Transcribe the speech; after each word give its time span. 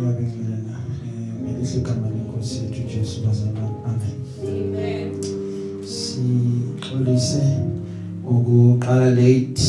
ngiyabingelela 0.00 0.76
ngelihle 1.42 1.78
igama 1.78 2.08
lenkosi 2.08 2.56
yethu 2.64 2.82
Jesu 2.92 3.20
bazalwane. 3.26 3.74
Amen. 3.84 4.10
Amen. 4.42 5.22
sixolise 5.84 7.42
ukuqala 8.24 9.10
late. 9.10 9.62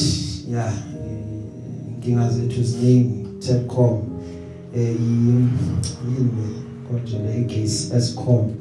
Ya 0.52 0.65
eh, 0.67 1.94
inkinga 1.96 2.29
zethu 2.29 2.63
ziningi. 2.63 3.28
Telkom 3.40 3.99
eh 4.76 4.96
yini 4.96 5.49
konje 6.88 7.18
le 7.20 7.44
case 7.44 7.96
Eskom 7.98 8.52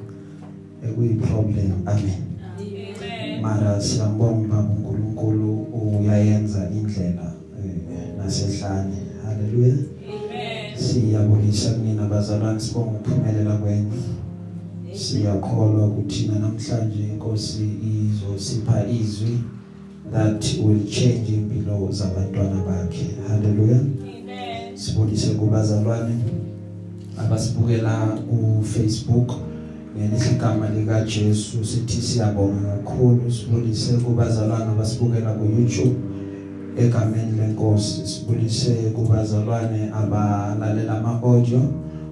ekuyi 0.85 1.15
problem 1.15 1.73
amen. 1.87 2.23
Amen. 2.59 3.43
mara 3.43 3.81
siyambonga 3.81 4.49
baba 4.49 4.69
uNkulunkulu 4.69 5.67
uyayenza 6.01 6.71
indlela 6.71 7.33
eh, 7.59 8.19
nasehlane. 8.19 8.97
Haleluya 9.25 10.00
Amen. 10.91 11.03
siyabonisa 11.03 11.71
kunina 11.71 12.09
bazalwane 12.09 12.61
sibonga 12.61 12.91
ukuphumelela 12.91 13.57
kwenu. 13.57 13.93
Siyakholwa 14.95 15.87
ukuthi 15.87 16.27
na 16.27 16.39
namhlanje 16.39 17.03
inkosi 17.13 17.69
izosipha 17.93 18.87
izwi 18.89 19.39
that 20.13 20.45
will 20.65 20.87
change 20.91 21.29
impilo 21.29 21.89
zabantwana 21.93 22.63
bakhe. 22.67 23.07
Haleluya 23.29 23.79
Amen. 23.79 24.77
sibonise 24.77 25.31
kubazalwane 25.31 26.15
abasibukela 27.19 28.19
ku 28.29 28.65
Facebook 28.65 29.33
ngelihle 29.97 30.31
igama 30.33 30.69
lika 30.69 31.05
Jesu 31.05 31.65
sithi 31.65 32.03
siyabonga 32.03 32.61
kakhulu. 32.61 33.31
Sibonise 33.33 33.93
kubazalwane 33.93 34.65
abasibukela 34.65 35.33
ku 35.33 35.45
YouTube 35.45 36.10
egameni 36.79 37.33
lenkosi 37.39 38.07
sibonise 38.07 38.71
kubazalwane 38.71 39.91
abalalela 39.95 40.99
ama 40.99 41.23
audio 41.23 41.61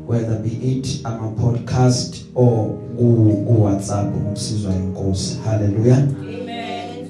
whether 0.09 0.39
be 0.39 0.49
it 0.49 1.01
ama 1.05 1.29
podcast 1.29 2.17
or 2.35 2.71
ku 2.97 3.33
ku 3.47 3.63
WhatsApp 3.65 4.17
ngokusizwa 4.17 4.75
inkosi 4.75 5.39
haleluya 5.45 5.97
Amen. 5.97 7.09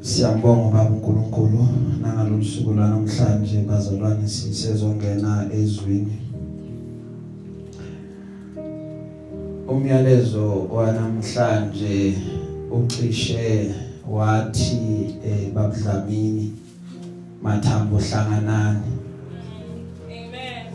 Siyambonga 0.00 0.70
baba 0.70 0.90
uNkulunkulu 0.90 1.68
nangalolusuku 2.02 2.72
lwanamhlanje 2.72 3.60
bazalwane 3.60 4.28
sisezongena 4.28 5.46
ezwini. 5.54 6.16
Umyalezo 9.68 10.66
wanamhlanje 10.72 12.14
ucishe 12.72 13.74
wathi 14.10 15.14
eh 15.24 15.54
babudlamini 15.54 16.52
mathambo 17.42 17.98
hlanganani 17.98 18.92
Amen. 20.06 20.66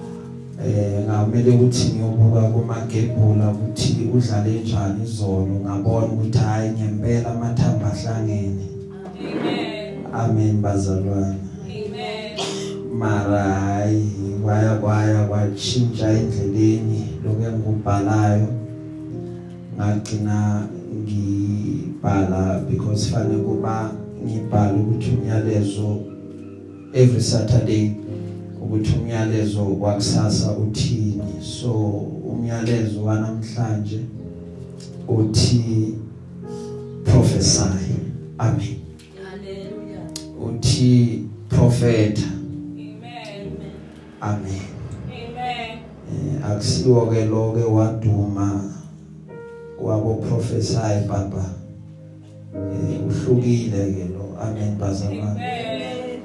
eh 0.66 1.04
ngamele 1.04 1.52
ukuthi 1.52 1.88
ngiyobuka 1.94 2.42
kumagebhula 2.42 3.50
ukuthi 3.52 4.10
udlale 4.14 4.60
njani 4.60 5.04
izolo 5.04 5.54
ngabona 5.64 6.08
ukuthi 6.08 6.38
hayi 6.38 6.70
ngempela 6.72 7.32
amathambo 7.32 7.86
ahlangene 7.86 8.66
Amen. 9.20 10.06
amen 10.14 10.62
bazalwane 10.62 11.36
Amen. 11.68 12.40
mara 13.00 13.44
hayi 13.44 14.12
kwaya 14.44 14.76
kwaya 14.76 15.28
kwatshintsha 15.28 16.10
endleleni 16.12 17.20
lokho 17.24 17.44
engikubhalayo 17.48 18.48
ngagcina 19.76 20.68
ngibhala 22.06 22.64
because 22.70 23.10
fanele 23.10 23.44
kuba 23.44 23.92
ngibhala 24.26 24.74
ukuthi 24.74 25.10
umyalezo 25.10 26.02
every 26.94 27.22
saturday 27.22 27.92
ukuthi 28.62 28.94
umyalezo 29.02 29.78
wakusasa 29.80 30.52
uthini 30.52 31.42
so 31.42 31.72
umyalezo 32.30 33.04
wanamhlanje 33.04 34.00
uthi 35.08 35.96
prophesy 37.04 37.60
amen 38.38 38.80
Hallelujah. 39.24 40.06
uthi 40.48 41.24
prophet 41.50 42.20
Amen. 42.20 43.02
amen 44.22 44.62
Amen. 45.10 45.80
eh 46.12 46.46
akusiwo 46.46 47.06
ke 47.06 47.26
lo 47.26 47.52
ke 47.52 47.64
waduma 47.64 48.72
wabo 49.82 50.16
prophesy 50.16 51.08
baba 51.10 51.65
uhlukile 53.08 53.94
ke 53.94 54.06
lo 54.14 54.26
amen 54.42 54.76
bazalwane 54.80 55.22
Amen. 55.22 56.20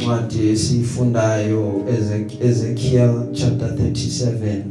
incwadi 0.00 0.48
esifundayo 0.48 1.82
Ezek- 1.98 2.44
Ezekiel 2.44 3.14
chapter 3.32 3.68
37 3.68 4.62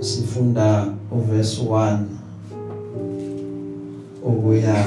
sifunda 0.00 0.86
uverse 1.10 1.60
1 1.62 1.98
ukuya 4.22 4.84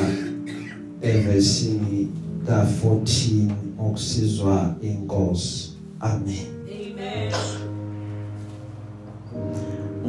evesini 1.01 2.07
ka 2.47 2.65
14 2.83 3.51
okusizwa 3.79 4.75
inkosi 4.81 5.71
amen 5.99 6.45
Amen. 6.65 7.31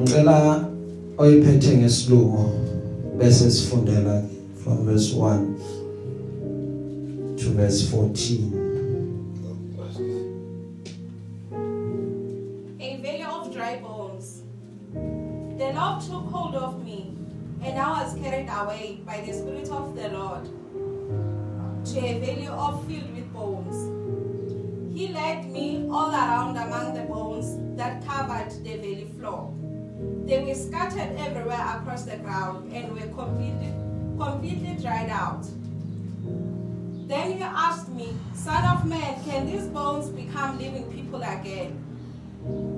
ngicela 0.00 0.64
oyiphethe 1.18 1.76
ngesilungu 1.78 2.50
bese 3.18 3.50
sifundela 3.50 4.22
from 4.66 4.84
verse 4.84 5.12
1 5.12 5.54
to 7.38 7.50
verse 7.50 7.88
14 7.88 8.50
A 12.80 12.96
valley 12.96 13.22
of 13.22 13.54
dry 13.54 13.76
bones. 13.76 14.42
The 14.92 15.72
Lord 15.72 16.02
took 16.02 16.26
hold 16.34 16.56
of 16.56 16.84
me, 16.84 17.14
and 17.62 17.78
I 17.78 18.02
was 18.02 18.14
carried 18.18 18.48
away 18.48 19.02
by 19.06 19.20
the 19.20 19.32
Spirit 19.34 19.68
of 19.68 19.94
the 19.94 20.08
Lord 20.08 20.44
to 21.84 21.98
a 22.00 22.18
valley 22.18 22.48
of 22.48 22.84
filled 22.88 23.14
with 23.14 23.32
bones. 23.32 23.76
He 24.98 25.12
led 25.12 25.46
me 25.46 25.86
all 25.88 26.10
around 26.10 26.56
among 26.56 26.92
the 26.94 27.02
bones 27.02 27.56
that 27.76 28.04
covered 28.04 28.50
the 28.64 28.76
valley 28.78 29.06
floor. 29.16 29.54
They 30.24 30.42
were 30.42 30.56
scattered 30.56 31.14
everywhere 31.16 31.64
across 31.76 32.02
the 32.02 32.16
ground 32.16 32.72
and 32.72 32.92
were 32.92 33.06
completely, 33.14 33.72
completely 34.16 34.76
dried 34.80 35.10
out. 35.10 35.46
Then 37.08 37.32
he 37.32 37.42
asked 37.42 37.88
me, 37.88 38.16
Son 38.34 38.64
of 38.64 38.84
man, 38.84 39.22
can 39.24 39.46
these 39.46 39.66
bones 39.66 40.08
become 40.08 40.58
living 40.58 40.90
people 40.92 41.22
again? 41.22 41.82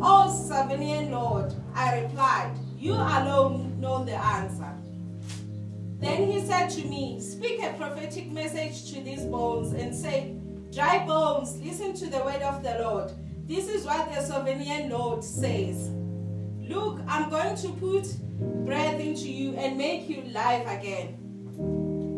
Oh, 0.01 0.31
sovereign 0.31 1.11
Lord, 1.11 1.53
I 1.75 2.01
replied, 2.01 2.53
You 2.77 2.95
alone 2.95 3.81
know 3.81 4.05
the 4.05 4.17
answer. 4.17 4.75
Then 5.99 6.31
he 6.31 6.41
said 6.41 6.69
to 6.69 6.85
me, 6.87 7.21
Speak 7.21 7.63
a 7.63 7.73
prophetic 7.75 8.31
message 8.31 8.93
to 8.93 9.01
these 9.01 9.25
bones 9.25 9.73
and 9.73 9.95
say, 9.95 10.37
Dry 10.73 11.05
bones, 11.07 11.57
listen 11.63 11.95
to 11.95 12.07
the 12.07 12.19
word 12.19 12.43
of 12.43 12.63
the 12.63 12.79
Lord. 12.81 13.13
This 13.47 13.69
is 13.69 13.85
what 13.85 14.15
the 14.15 14.21
sovereign 14.21 14.91
Lord 14.91 15.25
says. 15.25 15.91
Look, 16.69 17.01
I'm 17.09 17.31
going 17.31 17.57
to 17.57 17.69
put 17.71 18.07
breath 18.67 19.01
into 19.01 19.31
you 19.31 19.57
and 19.57 19.79
make 19.79 20.09
you 20.09 20.23
live 20.33 20.69
again. 20.69 21.28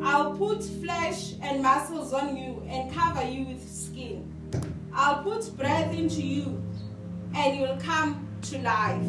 I'll 0.02 0.32
put 0.32 0.62
flesh 0.62 1.34
and 1.42 1.62
muscles 1.62 2.12
on 2.12 2.36
you 2.36 2.62
and 2.68 2.92
cover 2.92 3.22
you 3.28 3.44
with 3.44 3.68
skin. 3.68 4.32
I'll 4.92 5.22
put 5.22 5.56
breath 5.56 5.92
into 5.92 6.22
you 6.22 6.62
and 7.34 7.58
you'll 7.58 7.76
come 7.76 8.26
to 8.42 8.58
life. 8.58 9.02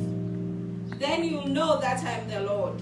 Then 1.00 1.24
you'll 1.24 1.48
know 1.48 1.80
that 1.80 2.04
I'm 2.04 2.30
the 2.30 2.42
Lord. 2.42 2.80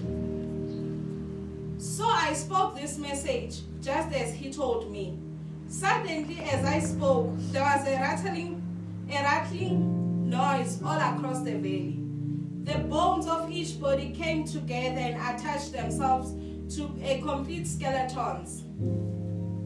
So 1.80 2.04
I 2.04 2.34
spoke 2.34 2.76
this 2.76 2.98
message 2.98 3.60
just 3.80 4.14
as 4.14 4.34
he 4.34 4.52
told 4.52 4.90
me. 4.90 5.18
Suddenly, 5.68 6.40
as 6.40 6.64
I 6.64 6.80
spoke, 6.80 7.30
there 7.52 7.62
was 7.62 7.86
a 7.86 7.92
rattling, 7.92 8.60
a 9.08 9.22
rattling 9.22 10.28
noise 10.28 10.82
all 10.84 10.98
across 10.98 11.42
the 11.42 11.52
valley. 11.52 11.96
The 12.64 12.78
bones 12.80 13.26
of 13.26 13.50
each 13.50 13.80
body 13.80 14.10
came 14.10 14.44
together 14.44 14.98
and 14.98 15.14
attached 15.16 15.72
themselves 15.72 16.34
to 16.70 16.90
a 17.02 17.20
complete 17.20 17.66
skeletons. 17.66 18.64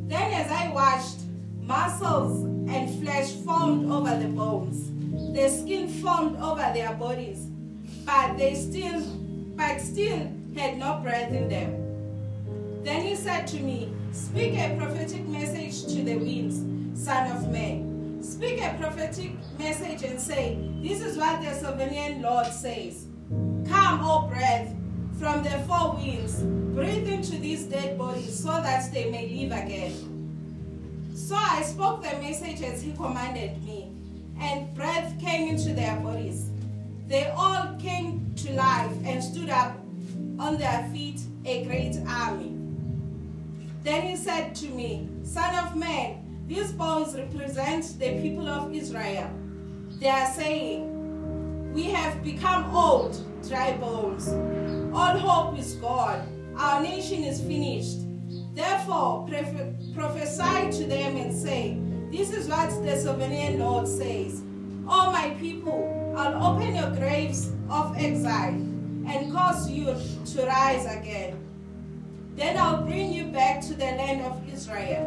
Then, 0.08 0.32
as 0.32 0.50
I 0.50 0.72
watched, 0.72 1.20
muscles 1.60 2.44
and 2.68 3.02
flesh 3.02 3.32
formed 3.32 3.90
over 3.90 4.16
the 4.18 4.28
bones. 4.28 4.90
The 5.34 5.48
skin 5.48 5.88
formed 5.88 6.36
over 6.36 6.70
their 6.74 6.94
bodies, 6.94 7.46
but 8.04 8.36
they 8.36 8.54
still, 8.54 9.00
but 9.56 9.80
still 9.80 10.30
had 10.56 10.78
no 10.78 11.00
breath 11.02 11.32
in 11.32 11.48
them. 11.48 12.82
Then 12.84 13.02
he 13.02 13.16
said 13.16 13.46
to 13.48 13.60
me, 13.60 13.92
Speak 14.12 14.54
a 14.54 14.76
prophetic 14.76 15.26
message 15.26 15.92
to 15.94 16.02
the 16.02 16.16
winds, 16.16 16.56
son 17.02 17.30
of 17.32 17.50
man. 17.50 18.22
Speak 18.22 18.60
a 18.62 18.76
prophetic 18.78 19.32
message 19.58 20.02
and 20.02 20.20
say, 20.20 20.58
This 20.80 21.02
is 21.02 21.16
what 21.16 21.42
the 21.42 21.52
sovereign 21.54 22.22
Lord 22.22 22.46
says. 22.46 23.06
Come, 23.66 24.00
O 24.02 24.28
breath, 24.28 24.74
from 25.18 25.42
the 25.42 25.50
four 25.66 25.94
winds, 25.96 26.42
breathe 26.74 27.08
into 27.08 27.38
these 27.38 27.64
dead 27.64 27.96
bodies 27.98 28.38
so 28.42 28.48
that 28.48 28.92
they 28.92 29.10
may 29.10 29.28
live 29.28 29.52
again. 29.52 31.12
So 31.14 31.36
I 31.36 31.62
spoke 31.62 32.02
the 32.02 32.16
message 32.18 32.62
as 32.62 32.82
he 32.82 32.92
commanded 32.92 33.62
me. 33.64 33.90
and 34.40 34.74
breath 34.74 35.18
came 35.20 35.48
into 35.48 35.72
their 35.72 35.96
bodies. 36.00 36.50
They 37.06 37.26
all 37.36 37.76
came 37.78 38.32
to 38.36 38.52
life 38.54 38.92
and 39.04 39.22
stood 39.22 39.50
up 39.50 39.76
on 40.38 40.58
their 40.58 40.88
feet, 40.92 41.20
a 41.44 41.64
great 41.64 41.96
army. 42.08 42.52
Then 43.82 44.02
he 44.02 44.16
said 44.16 44.54
to 44.56 44.68
me, 44.68 45.08
Son 45.22 45.54
of 45.64 45.76
man, 45.76 46.44
these 46.48 46.72
bones 46.72 47.14
represent 47.14 47.98
the 47.98 48.20
people 48.20 48.48
of 48.48 48.74
Israel. 48.74 49.30
They 50.00 50.08
are 50.08 50.32
saying, 50.32 51.72
We 51.72 51.84
have 51.84 52.22
become 52.24 52.74
old, 52.74 53.16
dry 53.46 53.76
bones. 53.76 54.28
All 54.94 55.18
hope 55.18 55.58
is 55.58 55.74
gone. 55.74 56.54
Our 56.56 56.80
nation 56.80 57.24
is 57.24 57.40
finished. 57.40 57.98
Therefore, 58.54 59.26
proph- 59.28 59.74
prophesy 59.92 60.70
to 60.78 60.88
them 60.88 61.16
and 61.16 61.34
say, 61.34 61.80
This 62.12 62.32
is 62.32 62.46
what 62.46 62.70
the 62.84 62.96
sovereign 62.96 63.58
Lord 63.58 63.88
says. 63.88 64.42
O 64.86 65.10
my 65.10 65.34
people, 65.40 66.14
I'll 66.16 66.54
open 66.54 66.76
your 66.76 66.90
graves 66.90 67.50
of 67.68 67.96
exile 67.96 68.54
and 68.54 69.32
cause 69.32 69.68
you 69.68 69.86
to 69.86 70.46
rise 70.46 70.86
again. 70.86 71.40
Then 72.36 72.56
I'll 72.56 72.82
bring 72.82 73.12
you 73.12 73.24
back 73.24 73.62
to 73.62 73.74
the 73.74 73.86
land 73.86 74.24
of 74.24 74.48
Israel. 74.48 75.04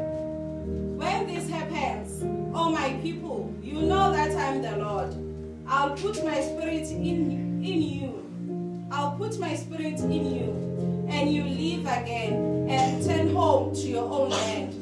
When 0.98 1.28
this 1.28 1.50
happens, 1.50 2.24
O 2.54 2.70
my 2.70 3.00
people, 3.02 3.54
you 3.64 3.82
know 3.84 4.12
that 4.12 4.36
I'm 4.36 4.62
the 4.62 4.76
Lord. 4.84 5.16
I'll 5.66 5.96
put 5.96 6.22
my 6.26 6.42
spirit 6.42 6.92
in, 6.92 7.64
in 7.64 7.82
you. 7.82 8.27
I'll 8.92 9.12
put 9.12 9.40
my 9.40 9.56
spirit 9.56 10.00
in 10.00 10.12
you, 10.12 11.08
and 11.10 11.32
you 11.32 11.44
live 11.44 11.82
again 11.86 12.68
and 12.70 13.00
return 13.06 13.36
home 13.36 13.74
to 13.76 13.82
your 13.88 14.06
own 14.10 14.30
land. 14.30 14.74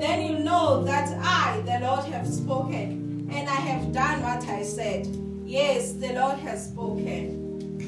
Then 0.00 0.22
you 0.26 0.38
know 0.44 0.82
that 0.84 1.08
I, 1.22 1.60
the 1.60 1.84
Lord, 1.86 2.04
have 2.06 2.26
spoken, 2.26 3.28
and 3.32 3.48
I 3.48 3.54
have 3.70 3.92
done 3.92 4.22
what 4.22 4.42
I 4.48 4.62
said. 4.62 5.06
Yes, 5.44 5.92
the 5.92 6.12
Lord 6.14 6.38
has 6.38 6.66
spoken. 6.66 7.38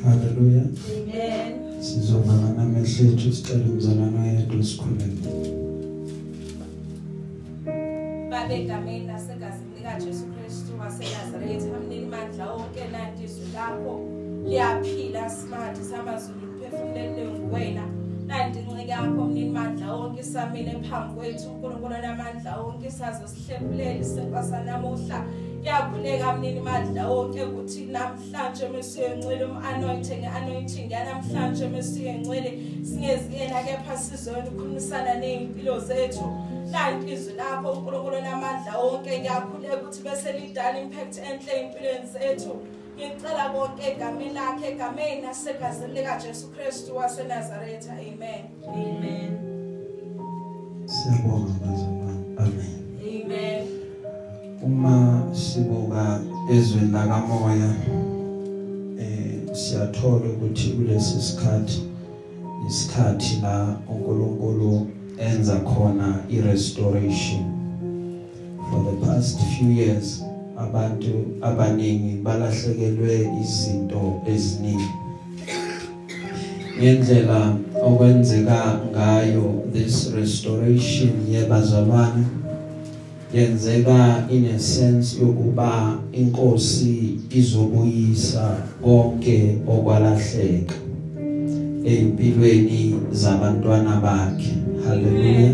haleluya 0.04 0.62
Amen. 0.92 1.82
sizovana 1.82 2.48
namehlo 2.56 3.12
ethu 3.12 3.32
sicela 3.32 3.64
umzalwane 3.64 4.18
oyedwa 4.20 4.64
sikhulele 4.64 5.12
babe 8.30 8.54
egameni 8.62 9.06
nasegazini 9.06 9.70
likajesu 9.76 10.24
kristu 10.26 10.72
wasenazaretha 10.80 11.76
amnini 11.76 12.06
mandla 12.06 12.52
onke 12.52 12.84
nanti 12.92 13.24
izwi 13.24 13.46
lakho 13.54 14.00
liyaphila 14.44 15.30
simathi 15.30 15.84
samazulu 15.84 16.40
liphefumulele 16.46 17.24
nguwena 17.24 17.84
nanti 18.26 18.58
incike 18.58 18.90
yakho 18.90 19.24
mnini 19.24 19.50
mandla 19.50 19.94
onke 19.94 20.20
isamile 20.20 20.72
phambi 20.90 21.14
kwethu 21.14 21.48
unkulunkulu 21.50 21.96
namandla 22.02 22.60
onke 22.60 22.86
isaze 22.86 23.28
sihlephulele 23.28 24.00
isenkwa 24.00 24.60
namuhla 24.64 25.24
kuyavuleka 25.64 26.32
mnini 26.32 26.60
mandla 26.60 27.08
onke 27.08 27.44
ukuthi 27.44 27.84
namhlanje 27.84 28.68
mesiyengcwele 28.68 29.44
um-anointing 29.44 30.18
nge-anointing 30.18 30.90
yanamhlanje 30.90 31.68
mesiyengcwele 31.68 32.50
singeziyena 32.82 33.62
kepha 33.62 33.96
sizweni 33.96 34.48
ukhulumisana 34.48 35.14
ney'mpilo 35.14 35.78
zethu. 35.80 36.26
Nanti 36.70 37.12
izwi 37.12 37.34
lakho 37.34 37.72
unkulunkulu 37.72 38.20
namandla 38.20 38.78
onke 38.78 39.18
ngiyakhuleka 39.20 39.76
ukuthi 39.76 40.02
bese 40.02 40.32
lidala 40.32 40.78
impact 40.80 41.18
enhle 41.18 41.52
ey'mpilweni 41.56 42.06
zethu. 42.12 42.52
Ngicela 42.96 43.50
konke 43.52 43.82
egameni 43.90 44.34
lakhe 44.34 44.66
egameni 44.72 45.22
nasegazini 45.22 45.92
likajesu 45.94 46.48
kristu 46.48 46.96
wasenazaretha. 46.96 47.92
Amen. 47.92 48.44
Amen. 48.68 49.30
Siyabonga 50.86 51.52
bazalwane 51.60 52.24
amen. 52.38 53.24
Amen. 53.24 53.66
Uma 54.62 55.22
sibuka 55.32 56.20
ezweni 56.52 56.92
lakamoya 56.92 57.74
eh 59.00 59.54
siyathola 59.54 60.26
ukuthi 60.26 60.70
kulesi 60.70 61.22
sikhathi 61.22 61.82
isikhathi 62.68 63.40
la 63.42 63.76
uNkulunkulu 63.88 64.86
enza 65.18 65.56
khona 65.56 66.24
irestoration. 66.28 67.50
For 68.70 68.82
the 68.84 69.06
past 69.06 69.40
few 69.40 69.68
years 69.68 70.24
abantu 70.58 71.38
abaningi 71.42 72.22
balahlekelwe 72.24 73.30
izinto 73.42 74.22
eziningi. 74.26 74.90
Ngendlela 76.78 77.54
okwenzeka 77.82 78.80
ngayo 78.90 79.62
this 79.72 80.10
restoration 80.14 81.14
yebazalwane 81.30 82.24
yenzeka 83.34 84.26
in 84.30 84.46
a 84.46 84.58
sense 84.58 85.18
yokuba 85.18 85.98
inkosi 86.12 87.18
izobuyisa 87.30 88.62
konke 88.82 89.58
okwalahleka 89.66 90.74
empilweni 91.84 92.94
zabantwana 93.12 94.00
bakhe. 94.00 94.54
Haleluya 94.86 95.50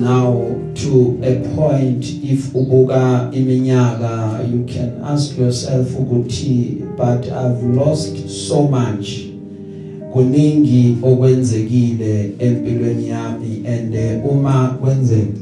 now 0.00 0.54
to 0.74 1.20
a 1.22 1.34
point 1.56 2.04
if 2.22 2.54
ubuka 2.54 3.30
iminyaka 3.32 4.40
you 4.52 4.64
can 4.66 5.00
ask 5.04 5.38
yourself 5.38 5.98
ukuthi 5.98 6.82
but 6.96 7.26
i've 7.26 7.62
lost 7.62 8.28
so 8.28 8.62
much. 8.62 9.30
Kuningi 10.12 10.98
okwenzekile 11.02 12.30
empilweni 12.38 13.08
yami 13.08 13.62
and 13.66 13.94
eh, 13.94 14.20
uma 14.30 14.76
kwenzeka 14.80 15.38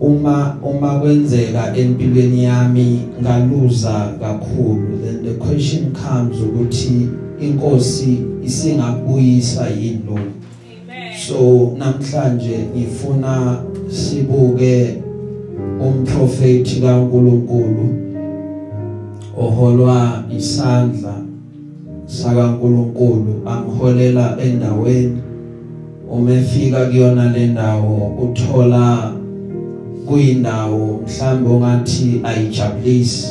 uma 0.00 0.56
uma 0.62 1.00
kwenzeka 1.00 1.76
empilweni 1.76 2.44
yami 2.44 3.00
ngaluza 3.22 4.14
kakhulu. 4.20 4.98
Then 5.04 5.24
the 5.24 5.34
question 5.34 5.92
comes 5.92 6.40
ukuthi 6.40 7.08
inkosi 7.40 8.18
isingabuyisa 8.44 9.68
yini 9.68 10.02
lo 10.06 10.14
amen 10.14 10.37
so 11.28 11.76
namhlanje 11.78 12.58
ngifuna 12.76 13.62
sibuke 13.88 15.02
umprofeti 15.80 16.80
kaNkuluNkulu 16.80 17.86
oholwa 19.36 20.24
isandla 20.38 21.14
sakaNkuluNkulu 22.06 23.42
amholela 23.46 24.36
endaweni. 24.40 25.18
Uma 26.10 26.32
efika 26.32 26.86
kuyona 26.86 27.32
le 27.32 27.46
ndawo 27.46 28.12
uthola 28.22 29.12
kuyindawo 30.06 31.00
mhlambe 31.06 31.50
ongathi 31.50 32.20
ayijabulisi 32.24 33.28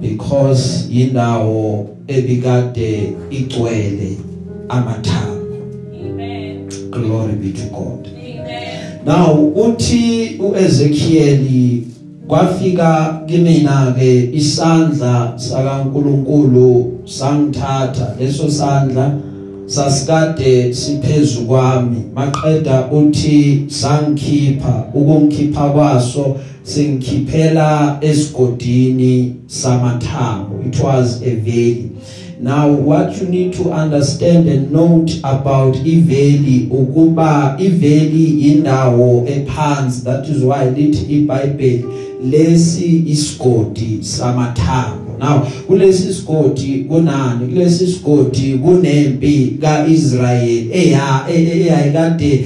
because 0.00 0.88
indawo 0.90 1.86
ebikade 2.06 3.12
igcwele 3.30 4.16
amathambo 4.68 5.24
amen 5.24 5.33
glory 7.00 7.34
be 7.34 7.52
to 7.52 7.66
God. 7.70 8.06
Amen 8.08 8.84
now 9.06 9.52
uthi 9.54 10.36
uEzekiel 10.38 11.82
kwafika 12.26 13.20
kimina 13.26 13.94
ke 13.98 14.30
isandla 14.32 15.32
sakaNkuluNkulu 15.36 16.92
sangithatha 17.04 18.14
leso 18.20 18.50
sandla 18.50 19.18
sasikade 19.66 20.74
siphezu 20.74 21.40
kwami. 21.40 22.02
Maqeda 22.14 22.86
uthi 22.90 23.64
sangikhipha 23.68 24.84
ukungikhipha 24.94 25.70
kwaso 25.70 26.36
singikhiphela 26.62 27.98
esigodini 28.00 29.34
samathambo. 29.46 30.66
It 30.66 30.80
was 30.80 31.22
a 31.22 31.34
valley 31.34 31.90
Now 32.44 32.68
what 32.68 33.18
you 33.18 33.28
need 33.28 33.54
to 33.54 33.72
understand 33.72 34.48
and 34.48 34.70
note 34.70 35.18
about 35.22 35.76
iveli 35.86 36.68
ukuba 36.70 37.56
iveli 37.58 38.24
indawo 38.24 39.24
ephansi 39.26 40.04
that 40.04 40.28
is 40.28 40.42
why 40.42 40.70
lithi 40.76 41.14
iBhayibheli 41.14 41.84
lesi 42.30 43.04
isigodi 43.06 43.98
samathambo. 44.00 45.04
Now 45.18 45.46
kulesi 45.66 46.14
sigodi 46.14 46.84
kunani? 46.88 47.46
Kulesi 47.46 47.86
sigodi 47.86 48.58
kunempi 48.58 49.58
kaIsrael 49.60 50.66
eya 50.72 51.24
eyayikade 51.28 52.44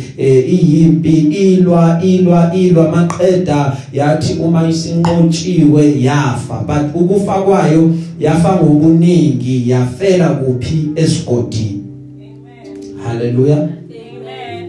iyimpi 0.48 1.10
ilwa 1.10 2.00
ilwa 2.02 2.54
ilwa 2.54 2.90
maqeda 2.90 3.76
yathi 3.92 4.32
uma 4.32 4.68
isinqotshiwe 4.68 6.00
yafa. 6.00 6.64
But 6.66 7.02
ukufa 7.02 7.32
kwayo 7.32 7.94
yafa 8.20 8.56
ngobuningi 8.56 9.70
yafela 9.70 10.28
kuphi 10.28 10.88
esigodini? 10.96 11.84
Haleluya 13.04 13.68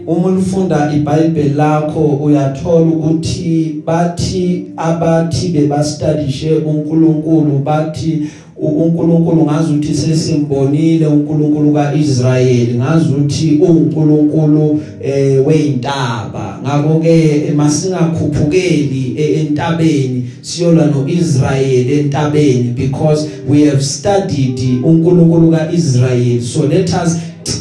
uma 0.06 0.28
ulifunda 0.28 0.92
iBhayibheli 0.96 1.54
lakho 1.54 2.06
uyathola 2.06 2.86
ukuthi 2.86 3.82
bathi 3.86 4.66
abathi 4.76 5.48
bebastudishe 5.48 6.54
uNkulunkulu 6.54 7.58
bathi 7.64 8.22
uNkulunkulu 8.56 9.44
ngazuthi 9.44 9.94
sesimbonile 9.94 11.06
uNkulunkulu 11.06 11.72
kaIsrayeli 11.72 12.74
ngazuthi 12.74 13.58
uNkulunkulu 13.68 14.80
eh 15.02 15.46
weintaba 15.46 16.58
ngakho 16.62 16.98
ke 16.98 17.52
masingakhuphukeli 17.56 18.99
entabeni 19.16 20.30
siyolwa 20.40 20.86
noIsrael 20.86 21.90
entabeni 21.90 22.62
because 22.62 23.28
we 23.48 23.64
have 23.64 23.82
studied 23.82 24.60
uNkulunkulu 24.84 25.50
kaIsrael 25.50 26.40
so 26.42 26.66
let 26.66 26.90
us 27.04 27.16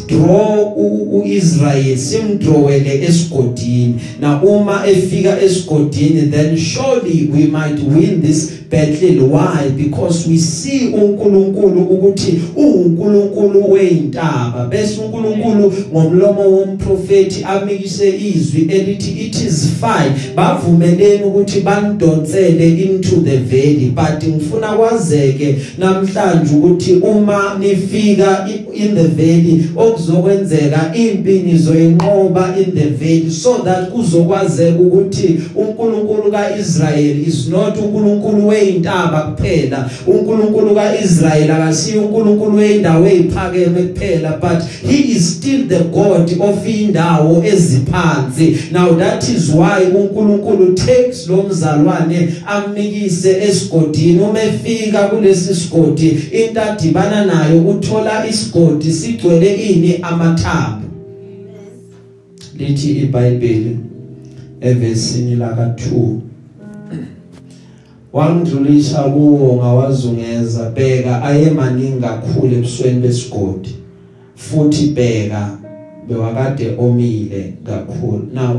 draw 0.10 0.74
uIsrael 1.14 1.98
simdrawele 1.98 3.04
esigodini. 3.04 3.96
Na 4.22 4.42
uma 4.44 4.88
efika 4.88 5.42
esigodini 5.42 6.22
then 6.32 6.58
surely 6.58 7.30
we 7.34 7.46
might 7.46 7.80
win 7.80 8.22
this 8.22 8.60
battle. 8.70 9.28
Why? 9.28 9.70
Because 9.70 10.28
we 10.28 10.38
see 10.38 10.88
uNkulunkulu 10.94 11.82
ukuthi 11.82 12.42
uNkulunkulu 12.56 13.72
weintaba 13.72 14.68
bese 14.70 15.02
uNkulunkulu 15.02 15.74
ngomlomo 15.94 16.42
womprofeti 16.42 17.44
amikise 17.44 18.10
izwi 18.10 18.62
elithi 18.62 19.12
it 19.12 19.36
is 19.36 19.68
fine. 19.80 20.34
Bavumeleni 20.36 21.24
ukuthi 21.24 21.62
bandonsele 21.62 22.70
into 22.70 23.16
the 23.16 23.38
valley 23.38 23.94
but 23.96 24.28
ngifuna 24.28 24.68
kwazeke 24.68 25.56
namhlanje 25.78 26.56
ukuthi 26.56 26.94
uma 26.94 27.58
nifika 27.60 28.50
in 28.74 28.96
the 28.96 29.08
valley 29.08 29.64
okuzokwenzeka 30.00 30.92
impi 30.94 31.40
nizoyinqoba 31.40 32.56
in 32.58 32.72
the 32.76 32.90
valley 32.90 33.32
so 33.32 33.58
that 33.58 33.90
kuzokwazeka 33.90 34.80
ukuthi 34.80 35.40
uNkulunkulu 35.56 36.32
kaIsrael 36.32 37.28
is 37.28 37.48
not 37.48 37.78
uNkulunkulu 37.78 38.48
weintaba 38.48 39.22
kuphela. 39.22 39.90
uNkulunkulu 40.08 40.76
kaIsrael 40.76 41.52
akasiyo 41.52 42.02
uNkulunkulu 42.02 42.58
weindawo 42.58 43.08
eziphakeme 43.08 43.82
kuphela 43.82 44.38
but 44.42 44.64
he 44.90 44.98
is 44.98 45.38
still 45.38 45.68
the 45.68 45.80
god 45.80 46.32
of 46.40 46.68
indawo 46.68 47.44
eziphansi. 47.44 48.58
Now 48.72 48.92
that 48.96 49.30
is 49.30 49.50
why 49.50 49.86
uNkulunkulu 49.96 50.74
takes 50.76 51.28
lo 51.28 51.44
mzalwane 51.44 52.30
amnikise 52.46 53.38
esigodini. 53.38 54.20
Uma 54.22 54.44
efika 54.44 55.08
kulesi 55.08 55.56
sigodi 55.56 56.08
into 56.32 56.62
adibana 56.62 57.26
nayo 57.26 57.62
uthola 57.62 58.28
isigodi 58.28 58.92
sigcwele 58.92 59.56
ini 59.56 59.89
amathambo. 59.98 60.88
Lithi 62.58 62.92
iBhayibheli 62.92 63.78
evesini 64.62 65.36
laka 65.36 65.66
2 65.66 66.16
wangidlulisa 68.14 69.04
kuwo 69.04 69.56
ngawazungeza 69.56 70.70
bheka 70.70 71.24
ayemaningi 71.24 72.02
kakhulu 72.02 72.56
ebusweni 72.56 73.00
besigodi. 73.00 73.76
Futhi 74.36 74.88
bheka 74.88 75.58
bewakade 76.08 76.76
omile 76.78 77.54
kakhulu. 77.64 78.28
Na 78.34 78.56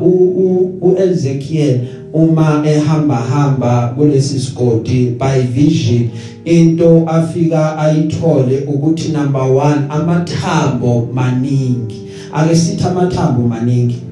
uEzekiel 0.80 1.80
uma 2.12 2.62
ehamba 2.66 3.16
hamba 3.16 3.94
kulesi 3.96 4.40
sigodi 4.40 5.16
by 5.18 5.40
vision 5.40 6.10
into 6.44 7.06
afika 7.08 7.78
ayithole 7.78 8.58
ukuthi 8.66 9.08
number 9.12 9.42
1 9.42 9.88
amathambo 9.88 11.08
maningi. 11.14 12.06
Ake 12.32 12.56
sithi 12.56 12.84
amathambo 12.84 13.48
maningi? 13.48 14.02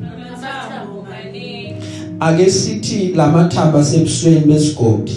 Ake 2.21 2.51
sithi 2.51 3.13
lamathamba 3.15 3.85
sebusweni 3.85 4.41
besigodi 4.41 5.13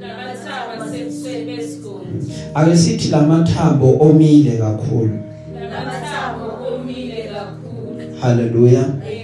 lamathambo 0.00 0.84
sebusweni 0.92 1.56
besigodi 1.56 2.32
ake 2.54 2.76
sithi 2.76 3.08
lamathambo 3.08 3.96
omile 4.00 4.50
kakhulu? 4.58 5.18
Lamathambo 5.54 6.74
omile 6.74 7.30
kakhulu. 7.32 8.20
Haleluya 8.20 8.84
amen. 8.84 9.19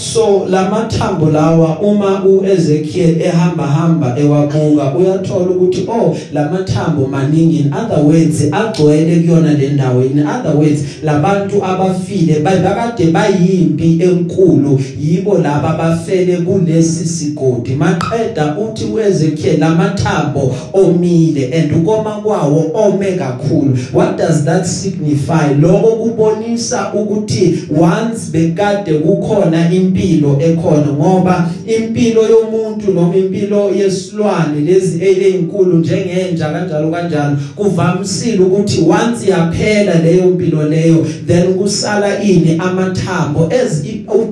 So 0.00 0.46
lamathambo 0.50 1.30
lawa 1.30 1.78
uma 1.80 2.24
uEzekiel 2.24 3.22
ehamba 3.22 3.66
hamba 3.66 4.18
ewabuka 4.18 4.94
uyathola 4.98 5.50
ukuthi 5.50 5.86
oh 5.88 6.16
lamathambo 6.32 7.06
maningi 7.06 7.56
in 7.56 7.72
other 7.74 8.04
words 8.04 8.42
agcwele 8.52 9.16
kuyona 9.16 9.52
le 9.52 9.68
ndawo. 9.68 10.02
In 10.04 10.26
other 10.26 10.56
words 10.56 10.80
labantu 11.02 11.64
abafile 11.64 12.40
bakade 12.40 13.06
bayimpi 13.06 13.98
enkulu 14.02 14.80
yibo 15.00 15.38
laba 15.38 15.76
bafele 15.78 16.36
kulesi 16.36 17.08
sigodi. 17.08 17.70
Maqeda 17.70 18.56
uthi 18.56 18.84
uEzekiel 18.84 19.58
lamathambo 19.60 20.54
omile 20.72 21.52
and 21.52 21.72
ukoma 21.72 22.10
kwawo 22.10 22.70
ome 22.74 23.12
kakhulu. 23.12 23.78
What 23.92 24.18
does 24.18 24.44
that 24.44 24.66
signify? 24.66 25.54
Lokho 25.60 25.96
kubonisa 25.96 26.92
ukuthi 26.94 27.58
once 27.78 28.30
bekade 28.32 28.92
kukhona 28.92 29.68
impilo 29.90 30.38
ekhona 30.40 30.92
ngoba 30.92 31.50
impilo 31.66 32.22
yomuntu 32.22 32.92
noma 32.92 33.16
impilo 33.16 33.70
yesilwane 33.74 34.60
lezi 34.60 35.04
ezinkulu 35.04 35.78
njengenja 35.78 36.48
kanjalo 36.48 36.90
kanjalo 36.90 37.36
kuvamisile 37.56 38.44
ukuthi 38.44 38.80
once 38.80 39.30
yaphela 39.30 39.94
leyo 39.94 40.26
mpilo 40.26 40.68
leyo 40.68 41.06
then 41.26 41.54
kusala 41.54 42.22
ini 42.22 42.56
amathambo 42.58 43.48
as 43.64 43.84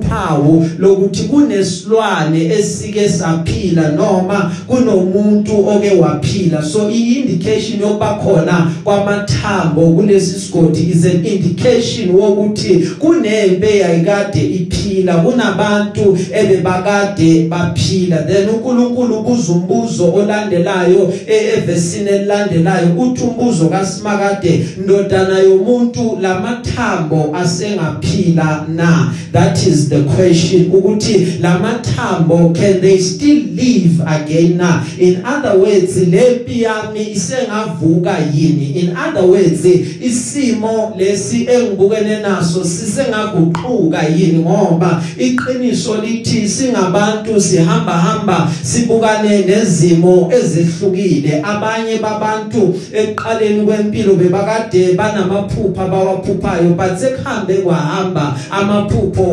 uphawu 0.09 0.69
lokuthi 0.79 1.23
kunesilwane 1.23 2.45
esike 2.45 3.09
saphila 3.09 3.91
noma 3.91 4.51
kunomuntu 4.67 5.67
oke 5.67 5.91
waphila. 5.91 6.63
So 6.63 6.89
iindication 6.91 7.81
yokuba 7.81 8.13
khona 8.13 8.71
kwamathambo 8.83 9.81
kulesi 9.81 10.39
sigodi 10.39 10.91
is 10.91 11.05
an 11.05 11.25
indication 11.25 12.09
wokuthi 12.09 12.87
kunempe 12.99 13.77
yayikade 13.77 14.45
iphila 14.45 15.15
kunabantu 15.15 16.17
ebebakade 16.33 17.47
baphila. 17.47 18.17
Then 18.17 18.49
uNkulunkulu 18.49 19.23
kuzumbuzo 19.23 20.13
olandelayo 20.13 21.13
evesini 21.27 22.09
elandelayo 22.09 22.87
uthi 22.97 23.23
umbuzo 23.23 23.69
kaSimakade 23.69 24.65
ndodana 24.83 25.39
yomuntu 25.39 26.17
lamathambo 26.21 27.35
asengaphila 27.35 28.65
na? 28.75 29.13
That 29.31 29.67
is 29.67 29.89
the 29.89 29.98
question 30.03 30.71
ukuthi 30.71 31.39
lamathambo 31.41 32.53
can 32.55 32.81
they 32.81 32.97
still 32.99 33.43
live 33.53 34.01
again 34.05 34.57
na? 34.57 34.83
In 34.97 35.25
other 35.25 35.57
words 35.57 35.97
lempi 35.97 36.61
yami 36.61 37.11
isengavuka 37.11 38.17
yini? 38.33 38.75
In 38.75 38.97
other 38.97 39.25
words 39.25 39.65
isimo 39.65 40.93
lesi 40.97 41.47
engibukene 41.49 42.19
naso 42.19 42.63
sisengaguquka 42.63 44.03
yini? 44.03 44.39
Ngoba 44.39 45.03
iqiniso 45.17 46.01
lithi 46.01 46.49
singabantu 46.49 47.41
sihamba 47.41 47.93
hamba 47.93 48.51
sibukane 48.61 49.39
nezimo 49.45 50.31
ezihlukile 50.33 51.41
abanye 51.43 51.97
babantu 51.97 52.75
eqaleni 52.93 53.65
kwempilo 53.65 54.13
bebakade 54.13 54.93
banamaphupha 54.93 55.87
bawaphuphayo 55.87 56.69
but 56.75 56.97
sekuhambe 56.97 57.53
kwahamba 57.53 58.35
amaphupho 58.51 59.23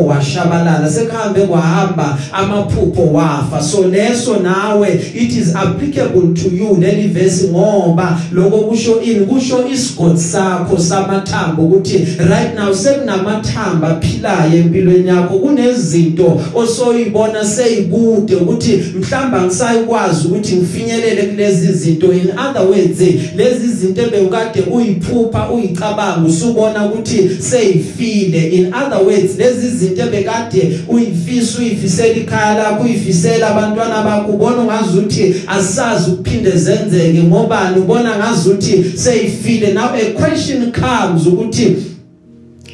washabalala 0.57 0.89
sekuhambe 0.89 1.41
kwahamba 1.41 2.17
amaphupho 2.31 3.01
wafa. 3.13 3.61
So 3.61 3.87
leso 3.87 4.39
nawe 4.39 4.89
it 4.93 5.35
is 5.37 5.55
applicable 5.55 6.33
to 6.33 6.49
you 6.49 6.77
leli 6.79 7.07
verse 7.07 7.47
ngoba 7.47 8.19
lokho 8.31 8.57
kusho 8.57 9.01
ini 9.01 9.25
kusho 9.25 9.67
isigodi 9.67 10.19
sakho 10.19 10.77
samathambo 10.77 11.61
ukuthi 11.61 12.07
right 12.29 12.55
now 12.55 12.73
sekunamathamba 12.73 13.87
aphilayo 13.87 14.59
empilweni 14.59 15.07
yakho. 15.07 15.39
Kunezinto 15.39 16.41
osoyibona 16.55 17.45
seyikude 17.45 18.35
ukuthi 18.35 18.83
mhlamba 18.99 19.41
ngisayikwazi 19.41 20.27
ukuthi 20.27 20.55
ngifinyelele 20.55 21.23
kulezi 21.23 21.73
zinto. 21.73 22.13
In 22.13 22.29
other 22.31 22.61
words 22.61 22.99
lezi 23.35 23.67
zinto 23.67 24.01
ebekade 24.01 24.61
uyiphupha 24.71 25.49
uyicabanga 25.49 26.27
usubona 26.27 26.85
ukuthi 26.85 27.29
seyifile. 27.39 28.47
In 28.49 28.73
other 28.73 29.05
words 29.05 29.37
lezi 29.37 29.69
zinto 29.69 30.01
ebekade 30.01 30.46
uyifisa 30.87 31.59
uyifisela 31.59 32.15
ikhaya 32.15 32.57
lakho 32.57 32.83
uyifisela 32.83 33.47
abantwana 33.47 34.03
bakho 34.03 34.31
ubona 34.31 34.63
ngazuthi 34.63 35.35
asazi 35.47 36.11
ukuphinde 36.11 36.51
zenzeke. 36.51 37.23
Ngobani? 37.23 37.79
Ubona 37.79 38.17
ngazuthi 38.17 38.83
seyifile. 38.95 39.73
Now 39.73 39.95
a 39.95 40.13
question 40.13 40.71
comes 40.71 41.25
ukuthi 41.27 41.96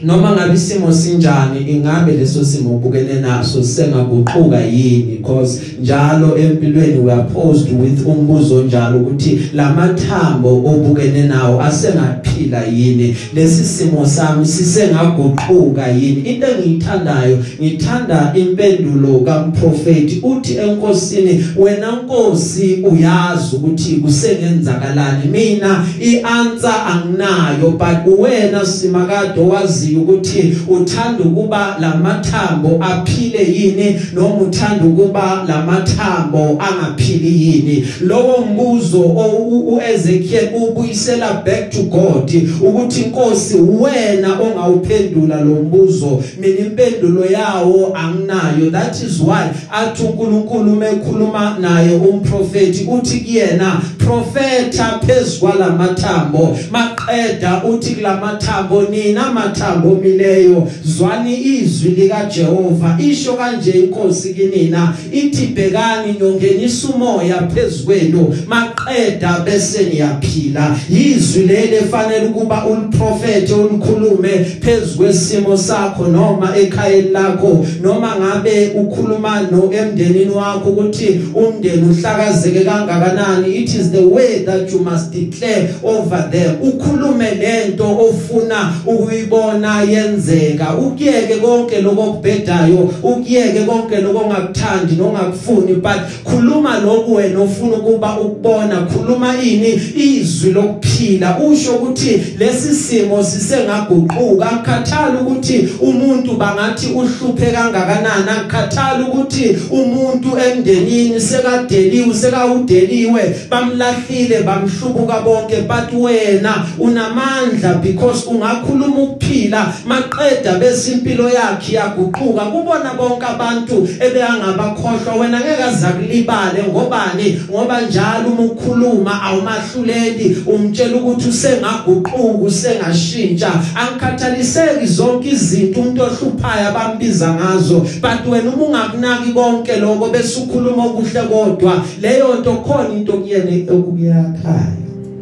noma 0.03 0.31
ngabe 0.31 0.53
isimo 0.53 0.93
sinjani 0.93 1.72
ingabe 1.72 2.12
leso 2.12 2.45
simo 2.45 2.75
ubukene 2.75 3.13
naso 3.13 3.63
sengaguquka 3.63 4.62
yini? 4.62 5.17
Because 5.17 5.62
njalo 5.81 6.38
empilweni 6.38 7.00
we 7.00 7.12
are 7.12 7.24
posed 7.24 7.72
with 7.81 8.05
umbuzo 8.05 8.63
njalo 8.63 9.00
ukuthi 9.00 9.50
lamathambo 9.53 10.50
obukene 10.50 11.24
nawo 11.27 11.62
asengaphila 11.62 12.63
yini? 12.65 13.15
Lesi 13.33 13.63
simo 13.63 14.05
sami 14.05 14.45
sisengaguquka 14.45 15.88
yini 15.88 16.22
into 16.22 16.48
engiyithandayo 16.48 17.38
ngithanda 17.62 18.33
impendulo 18.36 19.19
kaMprofeti 19.19 20.19
uthi 20.24 20.57
enkosini 20.57 21.45
wena 21.57 21.91
nkosi 21.91 22.83
uyazi 22.91 23.55
ukuthi 23.55 23.95
kusengenzakalani 23.95 25.29
mina 25.31 25.86
ianswer 26.01 26.75
anginayo 26.88 27.72
but 27.72 28.19
wena 28.19 28.65
simakade 28.65 29.41
wazi 29.41 29.93
ungazi 29.94 29.96
ukuthi 29.96 30.58
uthanda 30.68 31.24
ukuba 31.24 31.76
lamathambo 31.80 32.80
aphile 32.84 33.54
yini 33.54 34.00
noma 34.14 34.36
uthanda 34.36 34.86
ukuba 34.86 35.46
lamathambo 35.48 36.60
angaphili 36.60 37.48
yini. 37.48 37.88
Lowo 38.02 38.46
mbuzo 38.46 39.00
uEzekiel 39.00 40.50
ubuyisela 40.56 41.34
back 41.46 41.70
to 41.70 41.84
God 41.84 42.32
ukuthi 42.62 43.02
inkosi 43.02 43.56
wena 43.56 44.40
ongawuphendula 44.40 45.42
lo 45.42 45.56
mbuzo 45.56 46.24
mina 46.40 46.60
impendulo 46.60 47.26
yawo 47.26 47.96
anginayo. 47.96 48.72
That 48.72 48.96
is 48.96 49.20
why 49.20 49.50
athi 49.72 50.04
uNkulunkulu 50.04 50.76
mekhuluma 50.76 51.58
naye 51.60 51.96
umprofeti 51.96 52.88
uthi 52.92 53.20
kuyena 53.20 53.82
profeta 53.98 55.00
phezwalamathambo 55.06 56.58
maqeda 56.72 57.64
uthi 57.64 57.96
kulamathambo 57.96 58.82
nina 58.82 59.32
mathambo. 59.32 59.73
Mileyo 59.75 60.68
zwani 60.86 61.38
izwi 61.38 61.92
lika 61.92 62.25
Jehova 62.36 62.98
isho 63.00 63.34
kanje 63.34 63.72
inkosi 63.72 64.34
kinina 64.34 64.94
ithi 65.12 65.48
bhekani 65.48 66.15
nyongenisa 66.22 66.88
umoya 66.88 67.48
phezkwenu 67.48 68.36
maqeda 68.48 69.39
bese 69.46 69.84
niyaphila 69.84 70.75
izwi 70.89 71.44
lele 71.44 71.82
fanele 71.82 72.25
ukuba 72.25 72.65
uliprofete 72.65 73.53
ulikhulume 73.53 74.46
phezkwesimo 74.60 75.58
sakho 75.58 76.08
noma 76.08 76.58
ekhayeni 76.58 77.10
lakho 77.10 77.65
noma 77.82 78.15
ngabe 78.15 78.72
ukhuluma 78.75 79.42
no 79.42 79.72
emndenini 79.74 80.32
wakho 80.32 80.70
ukuthi 80.70 81.20
umndeni 81.36 81.89
uhlakazeke 81.89 82.60
kangakanani 82.60 83.56
it 83.56 83.75
is 83.75 83.92
the 83.92 84.06
way 84.06 84.44
that 84.46 84.72
you 84.72 84.80
must 84.80 85.12
declare 85.12 85.70
over 85.84 86.30
them. 86.32 86.62
Ukhulume 86.62 87.32
lento 87.36 87.98
ofuna 88.00 88.74
ukuyibona 88.86 89.62
yenzeka. 89.67 90.74
Ukuyeke 90.77 91.36
konke 91.36 91.82
lokubhedayo 91.82 92.89
ukuyeke 93.03 93.60
konke 93.60 93.98
lokungakuthandi 93.98 94.96
nongakufuni 94.96 95.74
but 95.74 96.00
khuluma 96.24 96.79
lokhu 96.79 97.13
wena 97.15 97.39
ofuna 97.39 97.75
ukuba 97.75 98.20
ukubona 98.20 98.75
khuluma 98.82 99.36
ini 99.43 99.82
izwi 99.96 100.51
lokuphila. 100.51 101.39
Usho 101.39 101.75
ukuthi 101.75 102.22
lesi 102.39 102.75
simo 102.75 103.24
sisengaguquka. 103.24 104.51
Akukhathali 104.51 105.17
ukuthi 105.22 105.67
umuntu 105.82 106.34
bangathi 106.34 106.88
uhluphe 106.88 107.51
kangakanani. 107.51 108.29
Akukhathali 108.29 109.03
ukuthi 109.03 109.58
umuntu 109.72 110.29
emndenini 110.38 111.22
sekadeliwe 111.22 112.13
sekawudeliwe 112.13 113.36
bamlahlile 113.50 114.43
bamhlubuka 114.43 115.22
bonke. 115.22 115.62
But 115.67 115.93
wena 115.93 116.65
unamandla 116.79 117.74
because 117.82 118.27
ungakhuluma 118.27 118.98
ukuphila. 118.98 119.52
Maqeda 119.86 120.60
bese 120.60 120.91
impilo 120.91 121.29
yakhe 121.29 121.75
yaguquka 121.75 122.45
kubona 122.51 122.93
bonke 122.98 123.25
abantu 123.25 123.88
ebeyangabakhohlwa 124.00 125.15
wena 125.19 125.39
ngeke 125.39 125.63
azakulibale 125.63 126.63
ngobani? 126.63 127.39
Ngoba 127.50 127.81
njalo 127.81 128.29
uma 128.29 128.43
ukhuluma 128.43 129.22
awumahluleli 129.22 130.38
umtshela 130.45 130.98
ukuthi 130.98 131.29
usengaguquka 131.29 132.45
usengashintsha. 132.48 133.51
Angikhathaliseki 133.75 134.88
zonke 134.88 135.29
izinto 135.29 135.79
umuntu 135.79 136.01
ohluphayo 136.03 136.67
abambiza 136.69 137.33
ngazo. 137.33 137.79
But 138.01 138.25
wena 138.27 138.50
uma 138.51 138.65
ungakunaki 138.65 139.33
konke 139.33 139.77
lokho 139.77 140.10
bese 140.10 140.39
ukhuluma 140.39 140.86
okuhle 140.86 141.22
kodwa 141.22 141.83
leyo 142.01 142.36
nto 142.39 142.53
khona 142.55 142.93
into 142.93 143.13
kuyene 143.13 143.65
okuyakhaya 143.72 144.77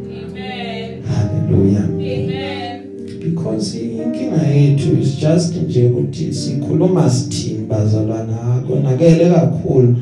Amen. 0.10 1.04
haleluya 1.08 1.84
Amen. 1.84 2.31
Because 3.62 3.78
inkinga 3.78 4.48
yethu 4.48 5.02
is 5.02 5.20
just 5.20 5.56
nje 5.56 5.88
ukuthi 5.88 6.34
sikhuluma 6.34 7.10
sithini 7.10 7.66
bazalwana 7.66 8.64
konakele 8.68 9.30
kakhulu. 9.30 9.96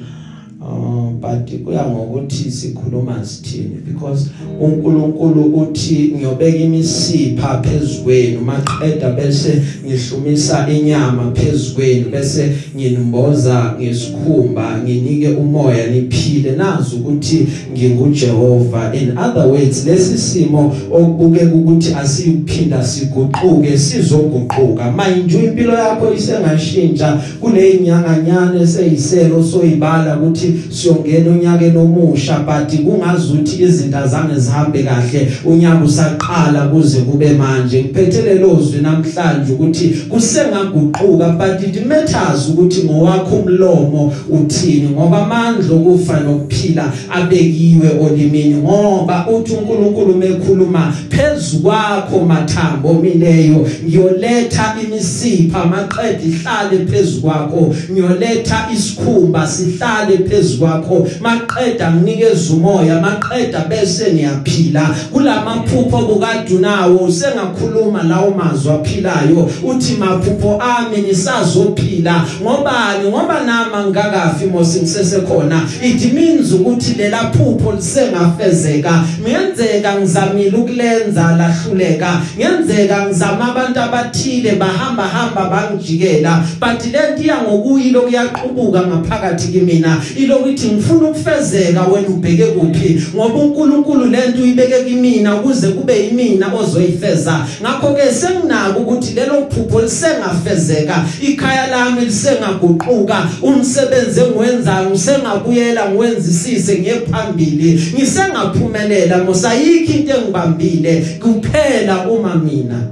Uh, 0.61 1.11
but 1.11 1.63
kuya 1.63 1.85
ngokuthi 1.85 2.51
sikhuluma 2.51 3.25
sithini 3.25 3.77
because 3.85 4.29
uNkulunkulu 4.61 5.43
uthi 5.43 6.13
ngiyobeka 6.15 6.57
imisipha 6.57 7.61
phezukweni 7.61 8.37
maqeda 8.37 9.09
bese 9.11 9.61
ngihlumisa 9.89 10.67
inyama 10.69 11.31
phezukweni 11.33 12.05
bese 12.11 12.51
nginimboza 12.75 13.75
ngesikhumba 13.79 14.77
nginike 14.83 15.27
umoya 15.27 15.87
niphile. 15.87 16.51
Nazi 16.51 16.95
ukuthi 16.95 17.47
nginguJehova. 17.73 18.93
In 18.93 19.17
other 19.17 19.47
words 19.47 19.85
lesi 19.85 20.17
simo 20.17 20.75
okubuke 20.91 21.45
ukuthi 21.45 21.93
asiyuphinda 21.93 22.83
siguquke 22.83 23.77
sizoguquka. 23.77 24.91
Manje 24.91 25.39
impilo 25.39 25.73
yakho 25.73 26.13
isengashintsha 26.13 27.21
kule 27.41 27.69
inyanga 27.69 28.17
nyane 28.17 28.67
seyiselo 28.67 29.43
soyibala 29.43 30.17
ukuthi 30.17 30.53
siyongena 30.69 31.31
unyakeni 31.31 31.77
omusha 31.77 32.39
but 32.39 32.79
kungazuthi 32.81 33.63
izinto 33.63 33.97
azange 33.97 34.39
zihambe 34.39 34.83
kahle. 34.83 35.27
Unyaka 35.45 35.83
usaqala 35.85 36.61
kuze 36.61 36.99
kube 36.99 37.29
manje. 37.29 37.83
Ngiphethe 37.83 38.33
lozwi 38.33 38.81
namhlanje 38.81 39.53
ukuthi 39.53 39.78
kusengaguquka 39.87 41.29
but 41.37 41.63
it 41.63 41.85
matters 41.85 42.49
ukuthi 42.49 42.83
ngowakho 42.83 43.35
umlomo 43.35 44.13
uthini 44.29 44.89
ngoba 44.89 45.25
amandla 45.25 45.75
okufa 45.75 46.19
nokuphila 46.19 46.93
abekiwe 47.11 47.89
olimini 48.01 48.55
ngoba 48.55 49.27
uthi 49.27 49.53
uNkulunkulu 49.53 50.15
mekhuluma 50.15 50.93
phezukwakho 51.09 52.19
mathambo 52.19 52.93
mileyo 52.93 53.67
ngiyoletha 53.85 54.75
imisipha 54.83 55.65
maqedwe 55.65 56.27
ihlale 56.27 56.85
phezukwakho 56.85 57.75
ngiyoletha 57.91 58.67
isikhumba 58.73 59.47
sihlale 59.47 60.17
phezukwakho 60.17 61.07
maqeda 61.21 61.91
nginikeza 61.91 62.53
umoya 62.53 63.01
maqeda 63.01 63.59
bese 63.59 64.11
niyaphila. 64.13 64.95
Kulamaphupho 65.11 65.97
bukadunawo 65.97 66.97
usengakhuluma 66.97 68.03
lawo 68.03 68.31
mazwi 68.31 68.71
aphilayo 68.71 69.49
uthi 69.69 69.93
maphupho 69.93 70.61
ami 70.61 71.01
nisazophila 71.01 72.25
ngobani? 72.41 73.09
Ngoba 73.09 73.39
nama 73.45 73.85
ngakafi 73.85 74.45
mosi 74.45 74.79
ngisesekhona. 74.79 75.61
It 75.83 76.13
means 76.13 76.51
ukuthi 76.53 76.93
lela 76.97 77.31
phupho 77.31 77.71
lisengafezeka. 77.71 79.03
Ngiyenzeka 79.21 79.95
ngizamile 79.99 80.57
ukulenza 80.57 81.37
lahluleka. 81.37 82.21
Ngiyenzeka 82.37 83.05
ngizama 83.05 83.51
abantu 83.51 83.79
abathile 83.79 84.51
bahamba 84.51 85.03
hamba 85.03 85.49
bangijikela. 85.49 86.43
But 86.59 86.85
lento 86.93 87.23
iya 87.23 87.41
ngokuyilo 87.41 88.01
kuyaqubuka 88.01 88.81
ngaphakathi 88.81 89.47
kimina. 89.47 90.01
Ilokuthi 90.17 90.67
ngifuna 90.67 91.09
ukufezeka 91.09 91.83
wena 91.83 92.07
ubheke 92.07 92.45
kuphi? 92.45 93.01
Ngoba 93.15 93.39
uNkulunkulu 93.39 94.05
lento 94.05 94.41
uyibeke 94.41 94.83
kimina 94.83 95.35
ukuze 95.35 95.67
kube 95.67 96.03
yimina 96.03 96.53
ozoyifeza. 96.53 97.45
Ngakho 97.61 97.93
ke 97.93 98.11
senginako 98.13 98.79
ukuthi 98.79 99.13
lelo 99.13 99.45
phupho 99.49 99.58
lisengafezeka 99.81 101.05
ikhaya 101.21 101.67
lami 101.67 102.01
lisengaguquka 102.01 103.29
umsebenzi 103.41 104.19
engiwenzayo 104.19 104.89
ngisengabuyela 104.89 105.89
ngiwenzisise 105.89 106.79
ngiye 106.79 106.99
phambili 106.99 107.93
ngisengaphumelela 107.95 109.23
mosayikho 109.23 109.93
into 109.93 110.17
engibambile 110.17 111.05
kuphela 111.21 112.09
uma 112.09 112.35
mina 112.35 112.87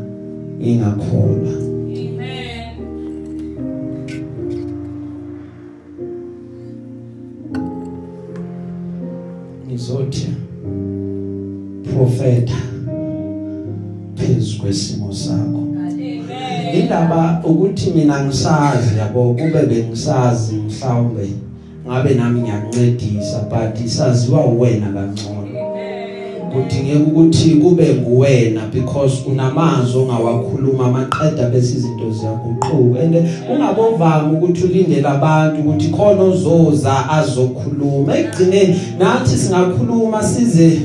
ngingakholwa 0.62 1.53
Amen. 1.89 2.67
ngizothi 9.67 10.27
profeta 11.93 12.53
phezu 14.15 14.60
kwesimo 14.60 15.13
sakho 15.13 15.66
Amen. 16.78 16.84
indaba 16.84 17.42
ukuthi 17.44 17.92
mina 17.92 18.24
ngisazi 18.24 18.98
yabo 19.00 19.34
kube 19.34 19.66
bengisazi 19.66 20.56
mhlawumbe. 20.56 21.30
Ngabe 21.88 22.13
nami 22.13 22.42
ngiyakuncedisa 22.42 23.40
but 23.50 23.86
isaziwa 23.86 24.46
wena 24.46 24.88
kangcono. 24.88 25.48
Kudingeka 26.54 27.00
ukuthi 27.00 27.50
kube 27.50 27.94
nguwena 27.94 28.62
because 28.74 29.24
unamazwi 29.28 30.02
ongawakhuluma 30.02 30.92
maqeda 30.92 31.50
bese 31.50 31.78
izinto 31.78 32.12
ziyaguquka. 32.12 33.00
And 33.00 33.16
ungabovami 33.52 34.38
ukuthi 34.38 34.63
ulindele 34.63 35.08
abantu 35.08 35.62
ukuthi 35.62 35.90
khona 35.90 36.24
ozoza 36.24 37.10
azokhuluma. 37.10 38.18
Ekugcineni 38.18 38.80
nathi 39.00 39.38
singakhuluma 39.38 40.24
size 40.24 40.82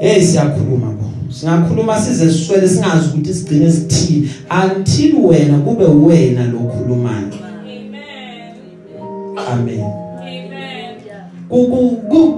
hey 0.00 0.22
siyakhuluma. 0.22 0.86
bo 0.86 0.97
singakhuluma 1.40 2.00
size 2.00 2.32
siswele 2.32 2.68
singazi 2.68 3.08
ukuthi 3.08 3.34
sigcine 3.34 3.72
sithini 3.72 4.30
until 4.64 5.16
wena 5.16 5.58
kube 5.58 5.84
wena 5.84 6.44
lokhulumayo 6.44 7.16
Amen. 7.16 7.94
amen 9.52 9.80
Amen. 9.80 9.98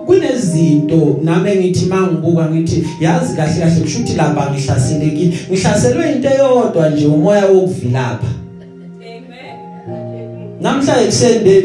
kunezinto 0.07 0.97
lento 0.97 1.21
nami 1.23 1.57
ngithi 1.57 1.87
mangibuka 1.87 2.51
ngithi 2.51 2.87
yazi 3.01 3.37
kahle 3.37 3.61
kahle 3.61 3.81
kushuthi 3.81 4.15
lapha 4.15 4.51
ngihlaselekile 4.51 5.37
ngihlaselwe 5.51 6.13
into 6.13 6.29
eyodwa 6.29 6.91
nje 6.91 7.07
umoya 7.07 7.47
wokuvilapha 7.47 8.40
namhla 10.61 11.03
ekuseni 11.03 11.63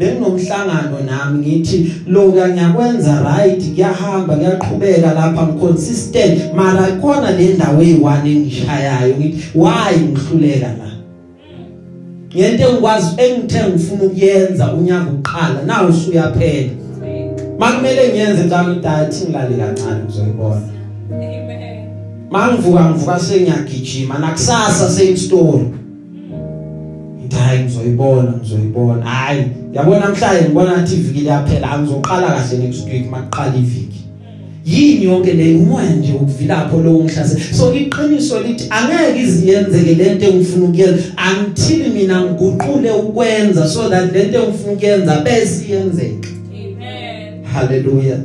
benginomhlangano 0.00 0.98
nami 1.06 1.38
ngithi 1.38 1.92
lo 2.06 2.28
ngiyakwenza 2.28 3.22
right 3.22 3.62
kuyahamba 3.74 4.34
kuyaqhubeka 4.36 5.14
lapha 5.14 5.46
ngiconsistent 5.46 6.54
mara 6.54 6.86
khona 7.00 7.30
le 7.30 7.54
ndawo 7.54 7.82
eyi1 7.82 8.26
engishayayo 8.26 9.14
ngithi 9.16 9.44
why 9.54 9.92
ngihluleka 10.10 10.66
la? 10.66 10.90
Ngento 12.36 12.68
engikwazi 12.68 13.08
engithe 13.16 13.68
ngifuna 13.68 14.02
ukuyenza 14.04 14.72
unyaka 14.72 15.10
uqala 15.10 15.62
nawu 15.66 15.88
usuyaphela. 15.88 16.70
Makumele 17.58 18.08
ngiyenze 18.08 18.44
ngami 18.44 18.74
diet 18.74 19.22
ngilale 19.24 19.56
kancane 19.56 20.02
uzoyibona 20.08 20.60
amen. 21.10 21.84
Mangivuka 22.30 22.90
ngivuka 22.90 23.18
sengiyagijima 23.18 24.18
nakusasa 24.18 24.88
same-story 24.88 25.64
hayi 27.38 27.64
ngizoyibona 27.64 28.32
ngizoyibona. 28.32 29.04
Hayi 29.04 29.42
yabona 29.72 30.00
namhlanje 30.00 30.44
ngibona 30.44 30.72
ngathi 30.72 30.94
iviki 30.94 31.20
liyaphela 31.20 31.70
angizoqala 31.70 32.26
kahle 32.26 32.58
next 32.58 32.86
week 32.86 33.10
maqala 33.10 33.56
iviki. 33.56 33.98
Yini 34.66 35.04
yonke 35.04 35.32
le 35.32 35.56
umoya 35.56 35.90
nje 35.90 36.12
ukuvilapho 36.12 36.80
lo 36.80 36.92
ngihlase 36.92 37.54
so 37.54 37.74
iqiniso 37.74 38.40
lithi 38.40 38.64
angeke 38.70 39.22
iziyenzeke 39.22 39.94
lento 39.94 40.26
engifuna 40.26 40.66
ukuyenza. 40.66 41.02
Until 41.30 41.92
mina 41.92 42.20
ngiguqule 42.22 42.90
ukwenza 42.90 43.68
so 43.68 43.88
that 43.88 44.12
lento 44.12 44.38
engifuna 44.38 44.72
ukuyenza 44.72 45.20
bese 45.20 45.64
iyenzeka. 45.68 46.27
Haleluya 47.58 48.16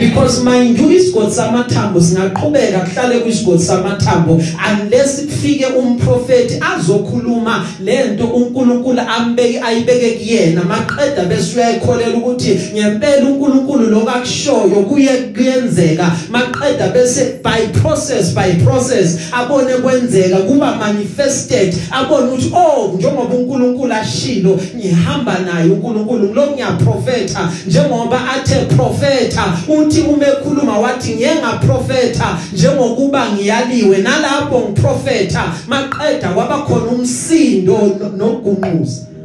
because 0.00 0.44
mind 0.44 0.78
you 0.78 0.90
isigodi 0.90 1.32
samathambo 1.32 2.00
singaqhubeka 2.00 2.78
kuhlale 2.78 3.18
kwisigodi 3.18 3.62
samathambo 3.62 4.40
unless 4.72 5.26
kufike 5.26 5.66
umprofeti 5.66 6.54
azokhuluma 6.74 7.66
lento 7.84 8.24
uNkulunkulu 8.24 9.00
ambeke 9.00 9.60
ayibeke 9.60 10.10
kuyena. 10.10 10.64
Maqeda 10.64 11.24
bese 11.24 11.56
uyayikholela 11.56 12.16
ukuthi 12.16 12.58
ngempela 12.74 13.28
uNkulunkulu 13.28 13.90
lokakushoyo 13.90 14.82
kuye 14.88 15.08
kuyenzeka. 15.08 16.12
Maqeda 16.30 16.88
bese 16.88 17.40
by 17.42 17.80
process 17.80 18.34
by 18.34 18.64
process 18.64 19.18
abone 19.32 19.74
kwenzeka 19.74 20.36
kuba 20.36 20.76
manifested. 20.76 21.74
Abone 21.90 22.26
ukuthi 22.26 22.52
oh 22.54 22.92
njengoba 22.98 23.34
uNkulunkulu 23.34 23.94
ashilo 23.94 24.58
ngihamba 24.76 25.38
naye 25.38 25.70
uNkulunkulu. 25.70 26.34
Lo 26.34 26.46
ngiyaprofeta 26.46 27.52
njengoba 27.66 28.20
athe 28.30 28.54
profeta 28.76 29.44
uthi 29.68 30.00
uma 30.00 30.26
ekhuluma 30.26 30.78
wathi 30.78 31.14
ngeke 31.14 31.34
ngaprofeta 31.40 32.38
njengokuba 32.52 33.32
ngiyaliwe. 33.32 33.98
Nalapho 33.98 34.60
ngiprofeta 34.60 35.52
maqeda 35.68 36.28
kwaba 36.28 36.58
khona 36.58 36.86
umsindo 36.86 37.78
nogunquza 38.16 39.15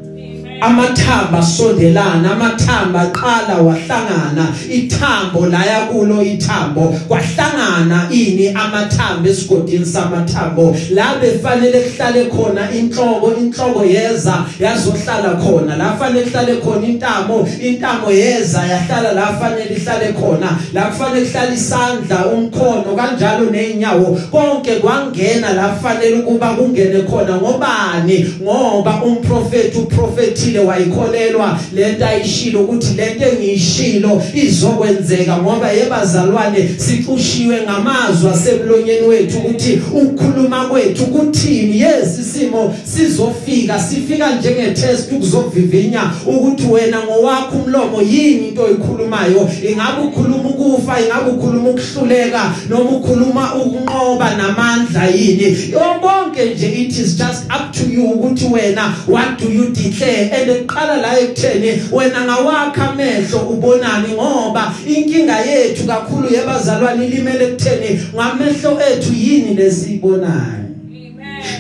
amathamba 0.62 1.40
asondelana 1.40 2.32
amathamba 2.32 3.02
aqala 3.02 3.58
wahlangana. 3.58 4.54
Ithambo 4.70 5.48
laya 5.48 5.88
kulo 5.92 6.22
ithambo. 6.24 6.96
Kwahlangana 7.08 8.08
ini 8.12 8.50
amathamba 8.50 9.30
esigodini 9.30 9.86
samathambo. 9.86 10.76
La 10.92 11.16
befanele 11.16 11.80
kuhlale 11.80 12.26
khona 12.26 12.72
inhloko 12.72 13.34
inhloko 13.40 13.86
yeza 13.86 14.46
yazohlala 14.60 15.36
khona. 15.42 15.78
La 15.78 15.98
fanele 15.98 16.26
kuhlale 16.26 16.62
khona 16.62 16.88
intamo 16.88 17.48
intamo 17.62 18.12
yeza 18.12 18.64
yahlala 18.66 19.14
la 19.14 19.34
fanele 19.40 19.76
ihlale 19.76 20.14
khona. 20.14 20.58
La 20.74 20.84
kufanele 20.84 21.26
kuhlala 21.26 21.54
isandla 21.54 22.26
umkhono 22.26 22.96
kanjalo 22.96 23.50
nezinyawo 23.50 24.20
konke 24.32 24.76
kwangena 24.76 25.54
la 25.54 25.76
fanele 25.76 26.16
ukuba 26.20 26.54
kungene 26.54 27.02
khona. 27.02 27.36
Ngobani? 27.36 28.36
Ngoba 28.42 29.04
umprofeti 29.04 29.78
uprofeti 29.78 30.51
ayishilo 30.52 30.66
wayikholelwa. 30.66 31.60
Lento 31.76 32.06
ayishilo 32.06 32.62
ukuthi 32.62 32.94
lento 32.98 33.26
engiyishilo 33.26 34.22
izokwenzeka 34.34 35.38
ngoba 35.38 35.72
yebazalwane 35.72 36.70
siqushiwe 36.78 37.62
ngamazwi 37.62 38.30
asemlonyeni 38.30 39.08
wethu 39.08 39.38
ukuthi 39.38 39.82
ukukhuluma 39.94 40.66
kwethu 40.66 41.06
kuthini? 41.06 41.82
Yes 41.82 42.20
isimo 42.20 42.76
sizofika 42.84 43.80
sifika 43.80 44.36
njenge 44.36 44.72
test 44.72 45.12
ukuzovivinya 45.12 46.12
ukuthi 46.26 46.68
wena 46.72 47.04
ngowakho 47.04 47.58
umlomo 47.58 48.02
yini 48.02 48.48
into 48.48 48.64
oyikhulumayo? 48.64 49.50
Ingabe 49.72 50.02
ukhuluma 50.02 50.50
ukufa 50.50 51.02
ingabe 51.02 51.32
ukhuluma 51.32 51.70
ukuhluleka 51.70 52.54
noma 52.70 52.90
ukhuluma 52.90 53.56
ukunqoba 53.56 54.36
namandla 54.36 55.06
yini? 55.08 55.58
Yonke 55.72 56.46
nje 56.56 56.68
it 56.68 56.98
is 56.98 57.18
just 57.18 57.44
up 57.46 57.72
to 57.72 57.84
you 57.94 58.04
ukuthi 58.04 58.46
wena 58.46 58.94
what 59.08 59.40
do 59.40 59.50
you 59.50 59.70
declare? 59.70 60.41
And 60.42 60.50
eqala 60.50 61.02
la 61.02 61.20
ekutheni 61.20 61.82
wena 61.92 62.26
ngawakha 62.26 62.90
amehlo 62.92 63.40
ubonani 63.40 64.14
ngoba 64.14 64.74
inkinga 64.88 65.40
yethu 65.40 65.88
kakhulu 65.88 66.34
yebazalwane 66.34 67.06
ilimele 67.08 67.46
ekutheni 67.46 68.00
ngamehlo 68.16 68.82
ethu 68.92 69.14
yini 69.14 69.54
lesibonayo 69.54 70.62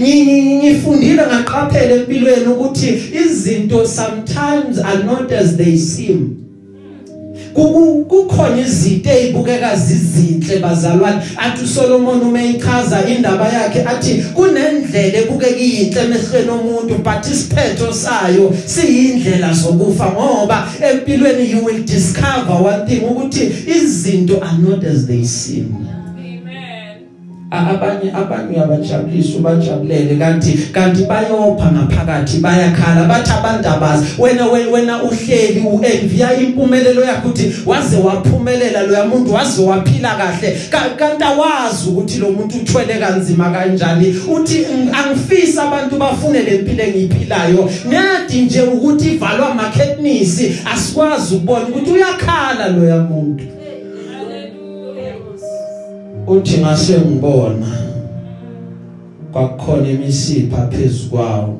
ngifundile 0.01 1.23
ngaqaphela 1.27 1.95
empilweni 1.95 2.47
ukuthi 2.47 2.89
izinto 3.25 3.87
sometimes 3.87 4.79
are 4.79 5.03
not 5.03 5.31
as 5.31 5.57
they 5.57 5.77
seem. 5.77 6.40
Kukhona 7.53 8.61
izinto 8.61 9.09
ezibukeka 9.09 9.75
zizinhle 9.75 10.59
bazalwane. 10.59 11.21
Athi 11.37 11.63
uSolomon 11.63 12.21
umeyichaza 12.21 13.07
indaba 13.07 13.47
yakhe 13.47 13.81
athi 13.85 14.23
kunendlela 14.35 15.17
ebukeka 15.17 15.57
iyinhle 15.57 16.01
emehlweni 16.01 16.49
omuntu 16.49 16.93
but 17.03 17.25
isiphetho 17.31 17.93
sayo 17.93 18.53
siyindlela 18.65 19.53
zokufa 19.53 20.11
ngoba 20.11 20.67
empilweni 20.81 21.51
you 21.51 21.65
will 21.65 21.83
discover 21.83 22.55
one 22.61 22.85
thing 22.87 23.01
ukuthi 23.03 23.51
izinto 23.67 24.41
are 24.43 24.57
not 24.57 24.83
as 24.83 25.05
they 25.05 25.23
seem. 25.23 26.00
Abanye 27.51 28.11
abanye 28.13 28.55
uyabajabulisa 28.55 29.37
ubajabulele 29.37 30.15
kanti 30.15 30.51
kanti 30.71 31.03
bayopha 31.03 31.71
ngaphakathi 31.71 32.37
bayakhala 32.37 33.03
bathi 33.03 33.31
abantu 33.31 33.69
abazi. 33.69 34.05
Wena 34.19 34.45
wena 34.45 35.03
uhleli 35.03 35.59
uenvia 35.59 36.39
impumelelo 36.39 37.03
yakho 37.03 37.29
uthi 37.29 37.53
waze 37.65 37.97
waphumelela 37.97 38.83
lo 38.83 38.93
yamuntu 38.93 39.33
waze 39.33 39.61
waphila 39.61 40.15
kahle. 40.15 40.57
Kanti 40.97 41.23
awazi 41.23 41.89
ukuthi 41.89 42.19
lo 42.19 42.31
muntu 42.31 42.57
uthwele 42.57 42.93
kanzima 42.93 43.49
kanjani. 43.49 44.15
Uthi 44.35 44.65
angifisa 44.93 45.63
abantu 45.63 45.97
bafune 45.97 46.41
lempilo 46.41 46.83
engiyiphilayo. 46.83 47.69
Nadi 47.89 48.41
nje 48.41 48.61
ukuthi 48.61 49.07
ivalwa 49.13 49.51
amakhetnisi 49.51 50.59
asikwazi 50.73 51.35
ukubona 51.35 51.67
ukuthi 51.67 51.91
uyakhala 51.91 52.67
lo 52.67 52.87
yamuntu 52.87 53.60
uthi 56.27 56.57
ngase 56.57 56.99
ngibona 56.99 57.71
kwakukhona 59.31 59.89
imisipha 59.89 60.67
phezukwawo 60.67 61.57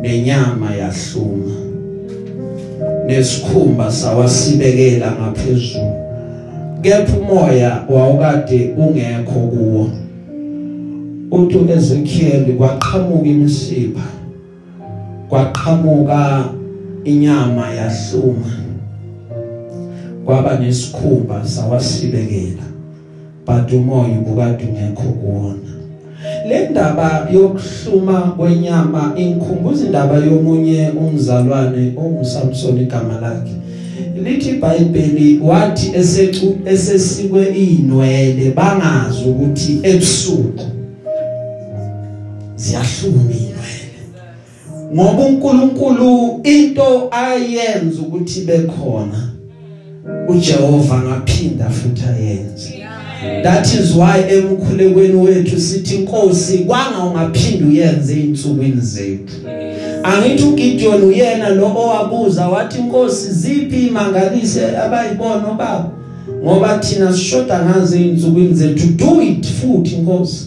nenyama 0.00 0.74
yahluma 0.74 1.54
nesikhumba 3.06 3.90
sawasibekela 3.90 5.12
ngaphezulu 5.12 6.08
kepha 6.82 7.16
umoya 7.16 7.82
wawukade 7.88 8.74
ungekho 8.76 9.40
kuwo. 9.40 9.90
Uthi 11.30 11.72
Ezekiel 11.72 12.56
kwaqhamuka 12.56 13.28
imisipha 13.28 14.06
kwaqhamuka 15.28 16.44
inyama 17.04 17.70
yahluma 17.70 18.50
kwaba 20.24 20.58
nesikhumba 20.58 21.44
sawasibekela. 21.44 22.67
But 23.48 23.72
umoya 23.72 24.18
ubukade 24.18 24.64
ungekho 24.64 25.02
kuwona. 25.02 25.68
Le 26.48 26.68
ndaba 26.68 27.28
yokuhluma 27.32 28.20
kwenyama 28.20 29.12
inkhumbuza 29.16 29.86
indaba 29.86 30.16
yomunye 30.16 30.90
umzalwane 30.90 31.92
onguSamson 31.96 32.78
igama 32.78 33.20
lakhe. 33.20 33.52
Lithi 34.24 34.48
iBhayibheli 34.48 35.40
wathi 35.42 35.90
esecu 35.96 36.58
esesikwe 36.64 37.46
inwele 37.46 38.50
bangazi 38.50 39.24
ukuthi 39.28 39.80
ebusuku 39.82 40.64
ziyahluma 42.56 43.22
inwele 43.22 43.98
ngoba 44.94 45.24
uNkulunkulu 45.24 46.40
into 46.44 47.08
ayenza 47.10 48.00
ukuthi 48.02 48.40
bekhona 48.40 49.30
uJehova 50.28 50.98
ngaphinda 50.98 51.70
futhi 51.70 52.02
ayenze. 52.04 52.77
That 53.42 53.74
is 53.74 53.94
why 53.96 54.20
emkhulekweni 54.30 55.14
wethu 55.14 55.60
sithi 55.60 55.94
inkosi 55.94 56.58
kwanga 56.58 56.98
ungaphindi 56.98 57.64
uyenze 57.64 58.14
einsukwini 58.14 58.80
zethu 58.80 59.34
angithi 60.02 60.44
uGideon 60.44 61.02
uyena 61.02 61.48
lo 61.48 61.66
owabuza 61.66 62.48
wathi 62.48 62.78
inkosi 62.78 63.32
ziphi 63.32 63.86
imangalise 63.86 64.76
abayibona 64.76 65.40
baba 65.40 65.90
ngoba 66.44 66.78
thina 66.78 67.12
sishoda 67.12 67.64
ngaze 67.64 68.00
insukwini 68.00 68.54
zethu 68.54 68.86
do 68.86 69.22
it 69.22 69.46
futhi 69.46 69.94
inkosi 69.94 70.46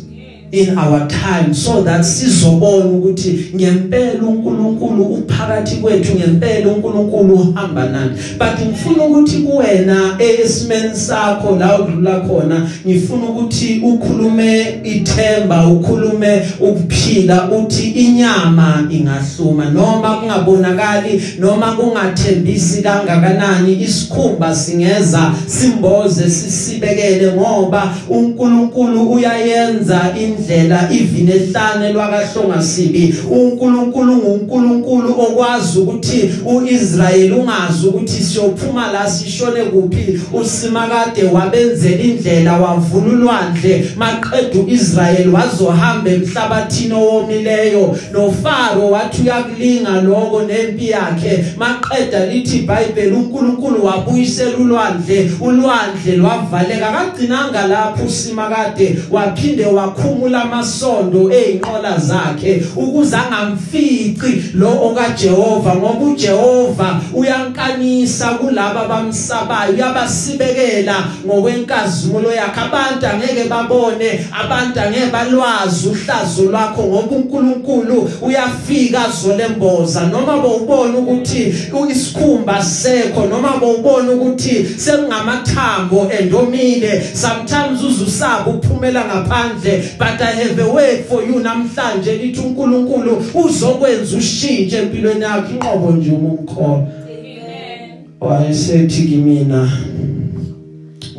in 0.51 0.77
our 0.77 1.07
time 1.07 1.53
so 1.53 1.81
that 1.83 2.03
sizobona 2.03 2.85
ukuthi 2.85 3.51
ngempela 3.55 4.23
uNkulunkulu 4.23 5.03
uphakathi 5.03 5.75
kwethu 5.75 6.15
ngempela 6.15 6.71
uNkulunkulu 6.71 7.35
uhamba 7.35 7.89
nani 7.89 8.11
but 8.37 8.67
ngifuna 8.67 9.03
ukuthi 9.03 9.37
kuwena 9.37 10.15
esimeni 10.19 10.95
sakho 10.95 11.55
la 11.55 11.79
udlula 11.79 12.19
khona 12.19 12.69
ngifuna 12.87 13.23
ukuthi 13.23 13.81
ukhulume 13.83 14.65
ithemba 14.83 15.67
ukhulume 15.67 16.41
ukuphila 16.59 17.51
uthi 17.51 17.87
inyama 17.87 18.87
ingahluma. 18.91 19.65
Noma 19.69 20.15
kungabonakali 20.15 21.21
noma 21.39 21.71
kungathembisi 21.71 22.81
kangakanani 22.81 23.81
isikhumba 23.81 24.55
singeza 24.55 25.31
simboze 25.47 26.29
sisibekele 26.29 27.31
ngoba 27.33 27.93
uNkulunkulu 28.09 29.11
uyayenza 29.11 30.01
in 30.19 30.37
indlela 30.41 30.89
ivini 30.91 31.31
ehlane 31.31 31.93
lwakahlonga 31.93 32.61
sibi 32.63 33.15
uNkulunkulu 33.31 34.15
nguNkulunkulu 34.15 35.09
okwazi 35.09 35.79
ukuthi 35.79 36.29
uIsrayeli 36.45 37.31
ungazi 37.31 37.87
ukuthi 37.87 38.23
siyophuma 38.23 38.91
la 38.91 39.09
sishone 39.09 39.63
kuphi. 39.63 40.19
Usimakade 40.33 41.23
wabenzela 41.23 42.03
indlela 42.03 42.57
wavula 42.57 43.13
ulwandle 43.13 43.85
maqedwe 43.97 44.61
uIsrayeli 44.61 45.29
wazohamba 45.29 46.09
emhlabathini 46.11 46.93
owomileyo. 46.93 47.97
noFaro 48.13 48.91
wathi 48.91 49.21
uyakulinga 49.21 50.01
lokho 50.01 50.41
nempi 50.43 50.89
yakhe 50.89 51.45
maqeda 51.57 52.25
lithi 52.25 52.57
iBhayibheli 52.57 53.11
uNkulunkulu 53.11 53.85
wabuyisela 53.85 54.57
ulwandle 54.57 55.31
ulwandle 55.41 56.15
lwavaleka. 56.15 56.91
Kagcinanga 56.91 57.67
lapho 57.67 58.05
usimakade 58.05 58.97
waphinde 59.11 59.65
wakhumula 59.65 60.30
kulamasondo 60.31 61.29
einqola 61.29 61.97
zakhe 61.97 62.63
ukuze 62.75 63.15
angamfici 63.17 64.51
lo 64.53 64.69
okaJehova 64.87 65.75
ngoba 65.75 66.05
uJehova 66.05 67.01
uyankanisa 67.13 68.27
kulabo 68.29 68.87
bamsabayo 68.87 69.73
uyabasibekela 69.73 70.95
ngokwenkazimulo 71.25 72.31
yakhe. 72.31 72.61
Abantu 72.61 73.07
angeke 73.07 73.49
babone 73.49 74.25
abantu 74.43 74.79
angeke 74.79 75.11
balwazi 75.11 75.87
uhlazo 75.87 76.43
lwakho 76.43 76.83
ngoba 76.83 77.15
uNkulunkulu 77.15 78.09
uyafika 78.21 79.01
zolemboza. 79.21 80.01
Noma 80.07 80.37
bowubona 80.37 80.97
ukuthi 80.97 81.53
isikhumba 81.91 82.63
sekho 82.63 83.25
noma 83.25 83.57
bowubona 83.57 84.11
ukuthi 84.11 84.65
sekungamathambo 84.77 86.11
endomile 86.19 87.03
sometimes 87.13 87.83
uzusaba 87.83 88.51
ukuphumela 88.51 89.05
ngaphandle 89.05 89.83
but 89.97 90.20
I 90.21 90.31
have 90.31 90.59
a 90.59 90.73
word 90.73 91.05
for 91.05 91.23
you 91.23 91.39
namhlanje 91.39 92.17
lithi 92.17 92.39
uNkulunkulu 92.39 93.23
uzokwenza 93.45 94.17
ushintshe 94.17 94.77
empilweni 94.77 95.21
yakho 95.21 95.51
inqobo 95.53 95.91
nje 95.91 96.11
uma 96.11 96.29
umkhona 96.29 96.73
amen 96.73 97.91
wayesethi 98.19 99.01
kimina 99.01 99.71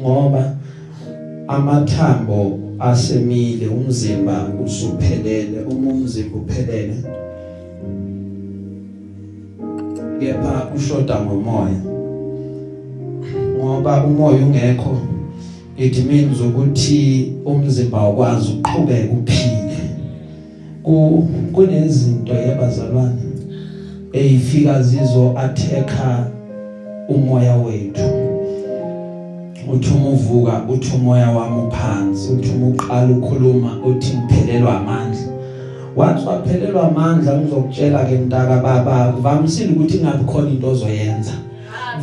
ngoba 0.01 0.57
amathambo 1.49 2.59
asemile 2.81 3.67
umzimba 3.69 4.49
usuphelele 4.65 5.61
uma 5.71 5.91
umzimba 5.91 6.39
uphelele 6.39 6.97
kepha 10.23 10.69
ushoda 10.77 11.21
ngomoya. 11.21 11.81
Ngoba 13.59 14.05
umoya 14.05 14.45
ungekho. 14.47 14.97
It 15.83 16.05
means 16.05 16.41
ukuthi 16.41 17.33
umzimba 17.45 18.01
wakwazi 18.01 18.53
ukuqhubeka 18.53 19.13
uphile. 19.13 19.77
Ku 20.83 21.29
kunezinto 21.53 22.35
yabazalwane 22.35 23.23
eyifika 24.13 24.83
zizo 24.83 25.35
attacker 25.39 26.27
umoya 27.09 27.57
wethu. 27.57 28.03
Uthi 29.73 29.91
uma 29.91 30.09
uvuka 30.09 30.63
uthi 30.69 30.97
umoya 30.97 31.31
wami 31.31 31.63
uphansi 31.63 32.33
uthi 32.33 32.51
uma 32.51 32.67
uqala 32.67 33.09
ukhuluma 33.17 33.79
uthi 33.87 34.17
ngiphelelwa 34.17 34.81
amandla. 34.81 35.33
Wathi 35.97 36.27
waphelelwa 36.27 36.89
amandla 36.89 37.39
ngizokutshela 37.39 38.05
ke 38.05 38.17
mntaka 38.19 38.57
baba 38.57 39.13
kuvamisile 39.13 39.73
ukuthi 39.73 39.99
ngabe 39.99 40.25
khona 40.25 40.51
into 40.51 40.69
ozoyenza. 40.69 41.33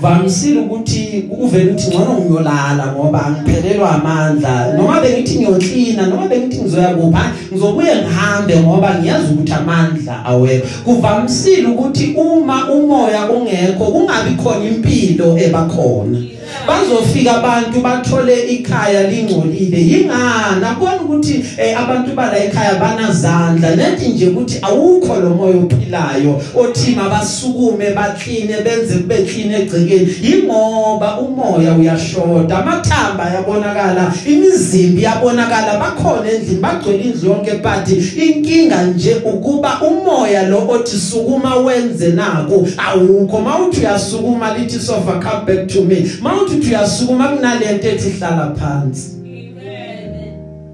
Vamisile 0.02 0.60
ukuthi 0.60 1.24
uvele 1.40 1.72
uthi 1.72 1.88
ngcono 1.88 2.20
ngiyolala 2.20 2.94
ngoba 2.96 3.26
angiphelelwa 3.26 3.92
amandla. 3.92 4.74
Noma 4.74 5.02
bengithi 5.02 5.36
ngiyoklina 5.36 6.08
noma 6.08 6.28
bengithi 6.28 6.62
ngizoya 6.62 6.88
kupha 6.88 7.32
ngizobuye 7.52 7.96
ngihambe 7.96 8.60
ngoba 8.60 8.96
ngiyazi 8.96 9.34
ukuthi 9.34 9.54
amandla 9.54 10.26
awekho. 10.26 10.68
Kuvamisile 10.86 11.68
ukuthi 11.68 12.14
uma 12.16 12.72
umoya 12.72 13.32
ungekho 13.32 13.86
kungabi 13.86 14.32
khona 14.44 14.66
impilo 14.66 15.38
ebakhona. 15.38 16.39
Bazofika 16.68 17.38
abantu 17.38 17.80
bathole 17.82 18.40
ikhaya 18.40 19.12
lingcolile. 19.12 19.78
Yingani? 19.78 20.66
Abona 20.70 21.02
ukuthi 21.02 21.46
eh, 21.58 21.80
abantu 21.80 22.16
bala 22.16 22.38
ekhaya 22.44 22.76
banazandla. 22.76 23.76
Nethi 23.76 24.08
nje 24.08 24.28
ukuthi 24.28 24.60
awukho 24.62 25.16
lo 25.16 25.30
moya 25.30 25.56
ophilayo 25.56 26.42
othi 26.56 26.96
mabasukume 26.96 27.90
bakline 27.96 28.62
benze 28.64 28.94
kube 28.94 29.16
clean 29.16 29.54
egcekeni. 29.54 30.16
Ingoba 30.24 31.20
umoya 31.20 31.74
uyashoda. 31.74 32.58
Amathamba 32.58 33.24
ayabonakala 33.24 34.14
imizimba 34.26 35.00
iyabonakala. 35.02 35.80
Bakhona 35.80 36.32
endlini 36.32 36.62
bagcwele 36.62 37.04
indlu 37.04 37.30
yonke 37.30 37.52
but 37.52 37.88
inkinga 38.18 38.84
nje 38.84 39.16
ukuba 39.16 39.82
umoya 39.82 40.50
lo 40.50 40.68
othi 40.70 40.98
sukuma 40.98 41.56
wenze 41.56 42.10
naku 42.10 42.68
awukho. 42.78 43.40
Mawuthi 43.42 43.80
uyasukuma 43.80 44.58
lithi 44.58 44.80
sofa 44.80 45.20
come 45.20 45.46
back 45.46 45.68
to 45.68 45.82
me. 45.82 46.10
Mawuthi 46.40 46.56
uthi 46.56 46.70
uyasukuma 46.70 47.28
kunalento 47.28 47.88
ethi 47.88 48.10
hlala 48.10 48.56
phansi. 48.56 49.10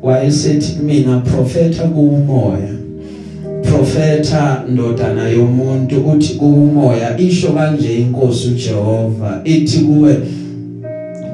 Wayesethi 0.03 0.79
mina 0.83 1.19
prophetha 1.19 1.83
kuumoya 1.83 2.75
profeta 3.63 4.63
ndodana 4.69 5.29
yomuntu 5.29 5.95
uthi 6.01 6.33
kuumoya 6.33 7.17
isho 7.17 7.53
kanje 7.53 7.95
inkosi 7.95 8.47
uJehova 8.47 9.41
ithi 9.43 9.79
kuwe 9.79 10.17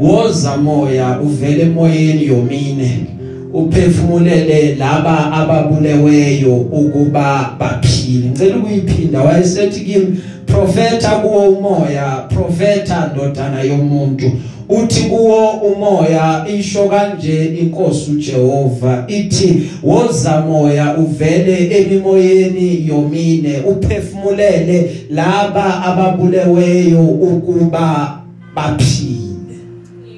woza 0.02 0.58
moya 0.58 1.20
uvele 1.22 1.62
emoyeni 1.62 2.28
yomine. 2.28 3.06
Uphefumulele 3.54 4.76
laba 4.76 5.32
ababuleweyo 5.32 6.56
ukuba 6.56 7.56
baphile. 7.60 8.28
Ngicela 8.30 8.58
ukuyiphinda 8.58 9.22
wayesethi 9.22 9.80
kimi 9.80 10.18
profeta 10.52 11.10
kuwo 11.10 11.50
umoya 11.50 12.26
profeta 12.30 13.10
ndodana 13.14 13.62
yomuntu. 13.62 14.32
Uthi 14.70 15.02
kuwo 15.04 15.50
umoya 15.50 16.46
isho 16.60 16.86
kanje 16.90 17.46
inkosi 17.46 18.12
uJehova 18.12 19.04
ithi 19.08 19.70
woza 19.84 20.42
moya 20.42 20.98
uvele 20.98 21.78
emimoyeni 21.78 22.88
yomine 22.88 23.60
uphefumulele 23.60 24.92
laba 25.10 25.84
ababuleweyo 25.84 27.04
ukuba 27.06 28.18
baphile. 28.56 29.58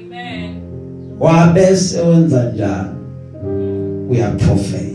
Amen. 0.06 0.54
Wabese 1.20 2.00
wenza 2.00 2.52
njani? 2.54 2.88
Uyaprofeta 4.10 4.93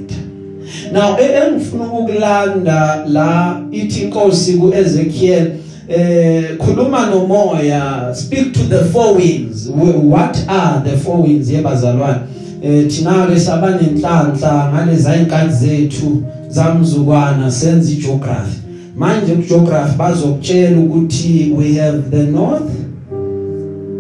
now 0.92 1.18
engifuna 1.20 1.84
ukulanda 1.84 3.06
la 3.08 3.62
ithi 3.72 4.02
inkosi 4.02 4.54
kuEzekiel 4.54 5.52
eh 5.90 6.58
khuluma 6.58 7.06
nomoya 7.06 8.16
speak 8.16 8.54
to 8.54 8.60
the 8.60 8.84
four 8.86 9.16
winds. 9.16 9.70
What 9.70 10.38
are 10.48 10.82
the 10.84 10.98
four 10.98 11.24
winds 11.24 11.50
yebazalwane 11.52 12.20
eh 12.64 12.88
thina 12.88 13.28
ke 13.28 13.40
sabanenhlanhla 13.40 14.74
ngaleza 14.74 15.16
inkani 15.16 15.54
zethu 15.54 16.24
zamzukwana 16.50 17.52
senza 17.52 17.92
igeography. 17.92 18.60
Manje 18.96 19.36
kugeography 19.36 19.98
bazokutshela 19.98 20.80
ukuthi 20.80 21.54
we 21.58 21.74
have 21.74 22.02
the 22.12 22.24
north 22.24 22.72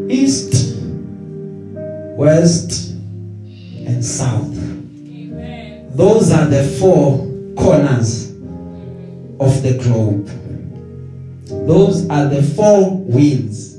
east 0.09 0.75
west 2.17 2.93
and 3.87 4.03
south. 4.03 4.58
amen 4.58 4.58
those 5.99 6.31
are 6.31 6.45
the 6.45 6.63
four 6.79 7.27
corners 7.57 8.31
of 9.37 9.61
the 9.63 9.77
globe. 9.83 10.29
Those 11.67 12.07
are 12.09 12.29
the 12.29 12.41
four 12.41 12.91
winds. 12.91 13.77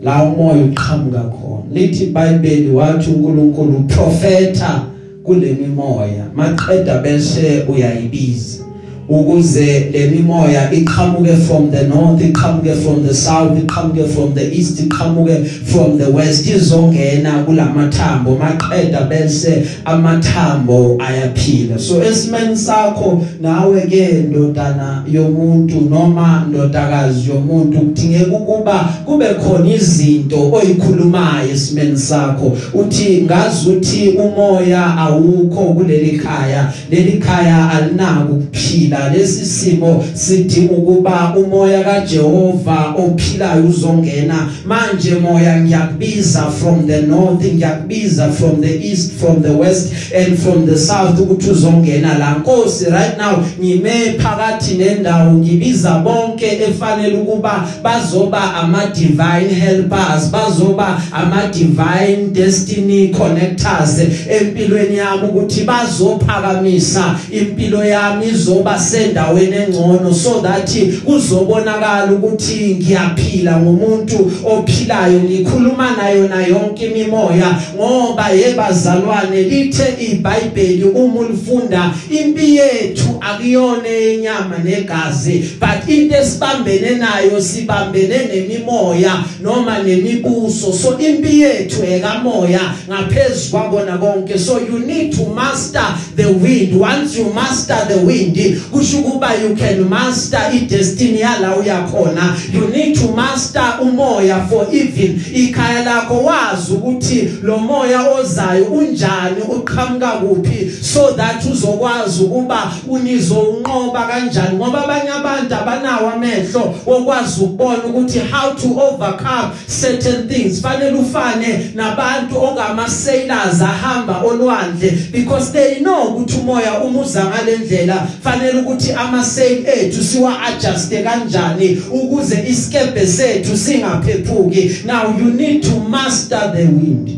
La 0.00 0.22
umoya 0.22 0.72
uqhamuka 0.72 1.30
khona. 1.32 1.64
Lithi 1.72 2.06
iBhayibheli 2.12 2.70
wathi 2.70 3.10
uNkulunkulu 3.10 3.88
profeta 3.88 4.86
kule 5.24 5.54
mimoya 5.54 6.30
maqeda 6.34 7.02
bese 7.02 7.62
uyayibiza. 7.68 8.64
Ukuze 9.10 9.90
lemimoya 9.92 10.72
iqhamuke 10.72 11.36
from 11.46 11.70
the 11.70 11.82
north 11.88 12.22
iqhamuke 12.22 12.74
from 12.82 13.02
the 13.06 13.14
south 13.14 13.58
iqhamuke 13.58 14.06
from 14.08 14.34
the 14.34 14.54
east 14.54 14.78
iqhamuke 14.78 15.46
from 15.46 15.98
the 15.98 16.10
west. 16.10 16.46
Izongena 16.46 17.44
kulamathambo 17.44 18.38
maqeda 18.38 19.08
bese 19.08 19.66
amathambo 19.84 20.96
ayaphila. 20.98 21.78
So 21.78 22.02
esimeni 22.02 22.56
sakho 22.56 23.26
nawe 23.40 23.80
ke 23.80 24.24
ndodana 24.28 25.04
yomuntu 25.12 25.80
noma 25.90 26.46
ndodakazi 26.48 27.30
yomuntu 27.30 27.78
kudingeka 27.78 28.36
ukuba 28.36 28.88
kube 29.06 29.26
khona 29.34 29.74
izinto 29.74 30.52
oyikhulumayo 30.52 31.50
esimeni 31.52 31.98
sakho. 31.98 32.56
Uthi 32.74 33.22
ngazi 33.22 33.68
ukuthi 33.68 34.08
umoya 34.08 34.96
awukho 34.96 35.74
kuleli 35.74 36.18
khaya. 36.18 36.72
Leli 36.90 37.18
khaya 37.18 37.70
alinako 37.70 38.32
ukuphila. 38.32 38.99
Lesi 39.08 39.46
simo 39.46 40.04
sidinga 40.14 40.72
ukuba 40.72 41.34
umoya 41.36 41.84
kaJehova 41.84 42.94
ophilayo 42.98 43.64
uzongena. 43.64 44.48
Manje 44.66 45.14
moya 45.14 45.60
ngiyakubiza 45.60 46.50
from 46.50 46.86
the 46.86 47.02
north 47.02 47.44
ngiyakubiza 47.44 48.32
from 48.32 48.60
the 48.60 48.90
east 48.90 49.12
from 49.12 49.42
the 49.42 49.52
west 49.52 49.92
and 50.14 50.38
from 50.38 50.66
the 50.66 50.76
south 50.78 51.20
ukuthi 51.20 51.50
uzongena 51.50 52.18
la. 52.18 52.34
Nkosi 52.34 52.84
right 52.84 53.18
now 53.18 53.44
ngime 53.60 53.90
phakathi 54.18 54.74
nendawo 54.74 55.32
ngibiza 55.32 55.90
bonke 55.98 56.46
efanele 56.46 57.18
ukuba 57.18 57.68
bazoba 57.82 58.54
ama 58.54 58.86
divine 58.86 59.54
helpers 59.60 60.30
bazoba 60.30 61.02
ama 61.12 61.46
divine 61.46 62.30
destiny 62.32 63.08
connectors 63.08 63.98
empilweni 64.30 64.96
yami 64.96 65.22
ukuthi 65.28 65.60
bazophakamisa. 65.64 67.18
Impilo 67.32 67.84
yami 67.84 68.28
izoba 68.28 68.78
sendaweni 68.90 69.56
engcono. 69.56 70.12
So 70.12 70.40
that 70.40 70.70
kuzobonakala 71.04 72.12
ukuthi 72.12 72.76
ngiyaphila 72.76 73.56
ngomuntu 73.56 74.32
ophilayo 74.44 75.20
ngikhuluma 75.20 75.96
nayo 75.96 76.28
na 76.28 76.46
yonke 76.46 76.86
imimoya 76.86 77.60
ngoba 77.76 78.30
yebazalwane 78.30 79.42
lithe 79.42 79.94
iBhayibheli 80.00 80.84
uma 80.84 81.20
ulifunda 81.20 81.94
impi 82.10 82.56
yethu 82.56 83.08
akuyona 83.20 83.88
enyama 83.88 84.58
negazi 84.58 85.44
but 85.60 85.88
into 85.88 86.16
esibambene 86.16 86.90
nayo 86.90 87.40
sibambene 87.42 88.18
nemimoya 88.32 89.24
noma 89.42 89.78
nemibuso. 89.78 90.72
So 90.72 90.98
impi 90.98 91.40
yethu 91.40 91.84
ekamoya 91.84 92.60
ngaphezulu 92.88 93.50
kwakona 93.50 93.98
konke 93.98 94.38
so 94.38 94.58
you 94.58 94.78
need 94.78 95.16
to 95.16 95.24
master 95.34 95.94
the 96.16 96.26
wind. 96.26 96.80
Once 96.80 97.18
you 97.18 97.32
master 97.32 97.86
the 97.88 97.98
wind 98.06 98.36
kusho 98.72 98.98
ukuba 98.98 99.34
you 99.34 99.56
can 99.56 99.88
master 99.88 100.50
i 100.52 100.60
destiny 100.60 101.20
yala 101.20 101.56
uyakhona 101.56 102.36
you 102.52 102.68
need 102.68 102.94
to 102.98 103.12
master 103.12 103.78
umoya 103.82 104.48
for 104.48 104.66
even. 104.72 105.20
Ikhaya 105.34 105.84
lakho 105.84 106.24
wazi 106.24 106.72
ukuthi 106.72 107.28
lo 107.42 107.58
moya 107.58 108.10
ozayo 108.10 108.64
unjani 108.64 109.40
uqhamuka 109.48 110.10
kuphi 110.10 110.70
so 110.82 111.12
that 111.12 111.44
uzokwazi 111.44 112.22
ukuba 112.22 112.72
unizonqoba 112.88 114.06
kanjani. 114.06 114.56
Ngoba 114.56 114.84
abanye 114.84 115.10
abantu 115.10 115.54
abanawo 115.54 116.10
amehlo 116.10 116.74
okwazi 116.86 117.40
ukubona 117.40 117.84
ukuthi 117.84 118.18
how 118.18 118.54
to 118.54 118.68
overcome 118.80 119.50
certain 119.80 120.28
things. 120.28 120.60
Fanele 120.62 120.98
ufane 120.98 121.70
nabantu 121.74 122.44
ongama 122.44 122.88
sailors 122.88 123.60
ahamba 123.62 124.22
olwandle 124.22 124.90
because 125.12 125.52
they 125.52 125.80
know 125.80 126.04
ukuthi 126.04 126.36
umoya 126.40 126.80
umuza 126.80 127.24
ngalendlela 127.24 128.06
fanele 128.24 128.59
ukuthi 128.60 128.92
ama 128.92 129.24
sail 129.24 129.66
ethu 129.66 130.04
siwa 130.04 130.42
adjust 130.42 131.02
kanjani 131.04 131.82
ukuze 131.92 132.44
iskebe 132.48 133.06
sethu 133.06 133.56
singaphephuki. 133.56 134.70
Now 134.86 135.18
you 135.18 135.32
need 135.32 135.62
to 135.62 135.80
master 135.80 136.52
the 136.56 136.64
wind. 136.64 137.08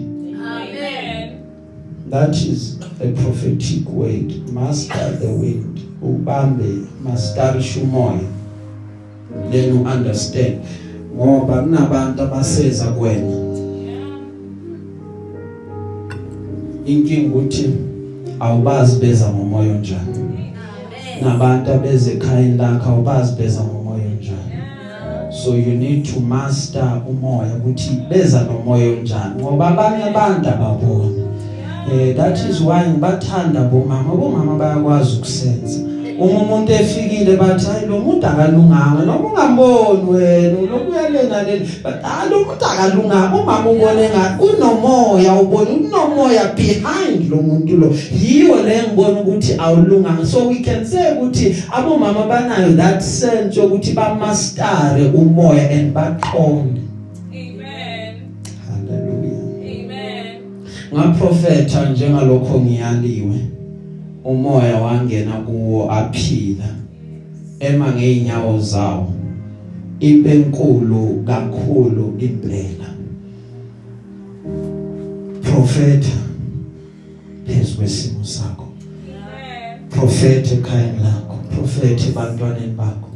Amen. 0.41 1.39
that 2.11 2.35
is 2.35 2.79
a 3.01 3.13
prophetic 3.23 3.89
word. 3.89 4.53
Master 4.53 5.17
the 5.21 5.29
wind. 5.29 5.81
Ubambe 6.03 6.87
masterisha 7.05 7.81
umoya 7.81 8.21
then 9.51 9.75
you 9.75 9.87
understand. 9.87 10.61
Ngoba 11.17 11.63
kunabantu 11.63 12.23
abaseza 12.23 12.85
kwena. 12.85 13.43
Inkinga 16.87 17.29
ukuthi 17.29 17.71
awubazi 18.41 19.01
beza 19.01 19.29
ngomoya 19.29 19.73
onjani. 19.73 20.32
Nabantu 21.21 21.73
abeze 21.73 22.13
ekhayeni 22.13 22.57
lakho 22.57 22.91
awubazi 22.91 23.37
beza 23.37 23.61
ngomoya 23.65 24.05
onjani. 24.07 25.33
So 25.33 25.55
you 25.55 25.75
need 25.75 26.05
to 26.15 26.21
master 26.21 27.03
umoya 27.11 27.55
ukuthi 27.55 27.91
beza 28.11 28.43
nomoya 28.43 28.89
onjani 28.89 29.43
ngoba 29.43 29.69
abanye 29.69 30.05
abantu 30.05 30.49
ababoni. 30.49 31.23
Eh 31.93 32.17
that 32.17 32.39
is 32.51 32.61
why 32.61 32.89
ngibathanda 32.89 33.61
bomama. 33.61 34.15
Bomama 34.15 34.55
bayakwazi 34.57 35.17
ukusenza. 35.17 35.92
Uma 36.23 36.41
umuntu 36.41 36.73
efikile 36.73 37.37
bathi 37.37 37.67
hayi 37.67 37.87
lo 37.87 37.99
muntu 37.99 38.27
akalunganga 38.27 39.03
noma 39.07 39.29
ungamboni 39.29 40.11
wena 40.11 40.59
lokuyalena 40.71 41.43
leli 41.43 41.69
but 41.83 41.95
ah 42.05 42.27
lo 42.31 42.39
muntu 42.39 42.65
akalunganga 42.65 43.37
umama 43.37 43.71
ubone 43.71 44.09
ngathi 44.09 44.45
unomoya 44.45 45.35
ubone 45.35 45.71
unomoya 45.71 46.45
behind 46.57 47.31
lo 47.31 47.37
muntu 47.37 47.77
lo. 47.77 47.95
Yiyo 48.23 48.63
le 48.63 48.83
ngibona 48.83 49.21
ukuthi 49.21 49.53
awulunganga. 49.59 50.27
So 50.27 50.49
we 50.49 50.63
can 50.63 50.85
say 50.85 51.13
ukuthi 51.13 51.65
abomama 51.71 52.27
banayo 52.27 52.77
that 52.77 53.03
sense 53.03 53.61
ukuthi 53.61 53.93
bamastare 53.93 55.11
umoya 55.13 55.71
and 55.71 55.95
baqonde. 55.95 56.81
Amen. 57.33 58.35
hallelujah. 58.67 59.43
Amen. 59.65 60.43
ngaprofetha 60.95 61.91
njengalokho 61.91 62.61
ngiyaliwe. 62.61 63.52
Umoya 64.25 64.77
wangena 64.81 65.33
kuwo 65.33 65.91
aphila 65.93 66.69
ema 67.61 67.93
ngeinyawo 67.93 68.61
zawo. 68.61 69.13
Impe 70.01 70.31
enkulu 70.31 71.23
kakhulu 71.27 72.15
impela. 72.19 72.89
Profetha 75.43 76.19
phezu 77.47 77.77
kwesimo 77.77 78.25
sakho. 78.25 78.69
Amen. 79.09 79.89
profetha 79.91 80.55
ekhayeni 80.55 80.99
lakho 81.03 81.37
profetha 81.55 82.09
ebantwaneni 82.09 82.73
bakho. 82.77 83.09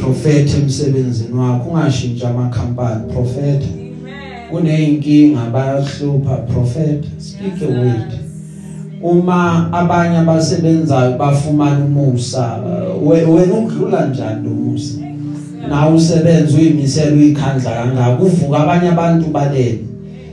Profetha 0.00 0.58
emsebenzini 0.58 1.32
wakho 1.32 1.70
ungashintsha 1.70 2.30
amakhampani 2.30 3.12
profetha. 3.12 3.68
Amen. 3.74 4.50
kuneyinkinga 4.50 5.50
bayahlupha 5.50 6.36
prophet 6.36 7.04
speak 7.18 7.62
a 7.62 7.66
word. 7.66 8.23
Uma 9.04 9.68
abanye 9.72 10.16
abasebenzayo 10.18 11.18
bafumana 11.18 11.84
umusa. 11.84 12.56
Uh, 12.64 13.08
we- 13.08 13.24
wena 13.24 13.54
ungidlula 13.54 14.06
njani 14.06 14.44
lo 14.48 14.50
musa? 14.54 14.98
Na 15.68 15.88
usebenza 15.88 16.56
uyimisela 16.58 17.12
uyikhandla 17.16 17.70
kangaka? 17.70 18.22
Uvuka 18.22 18.58
abanye 18.58 18.88
abantu 18.88 19.26
balele. 19.30 19.78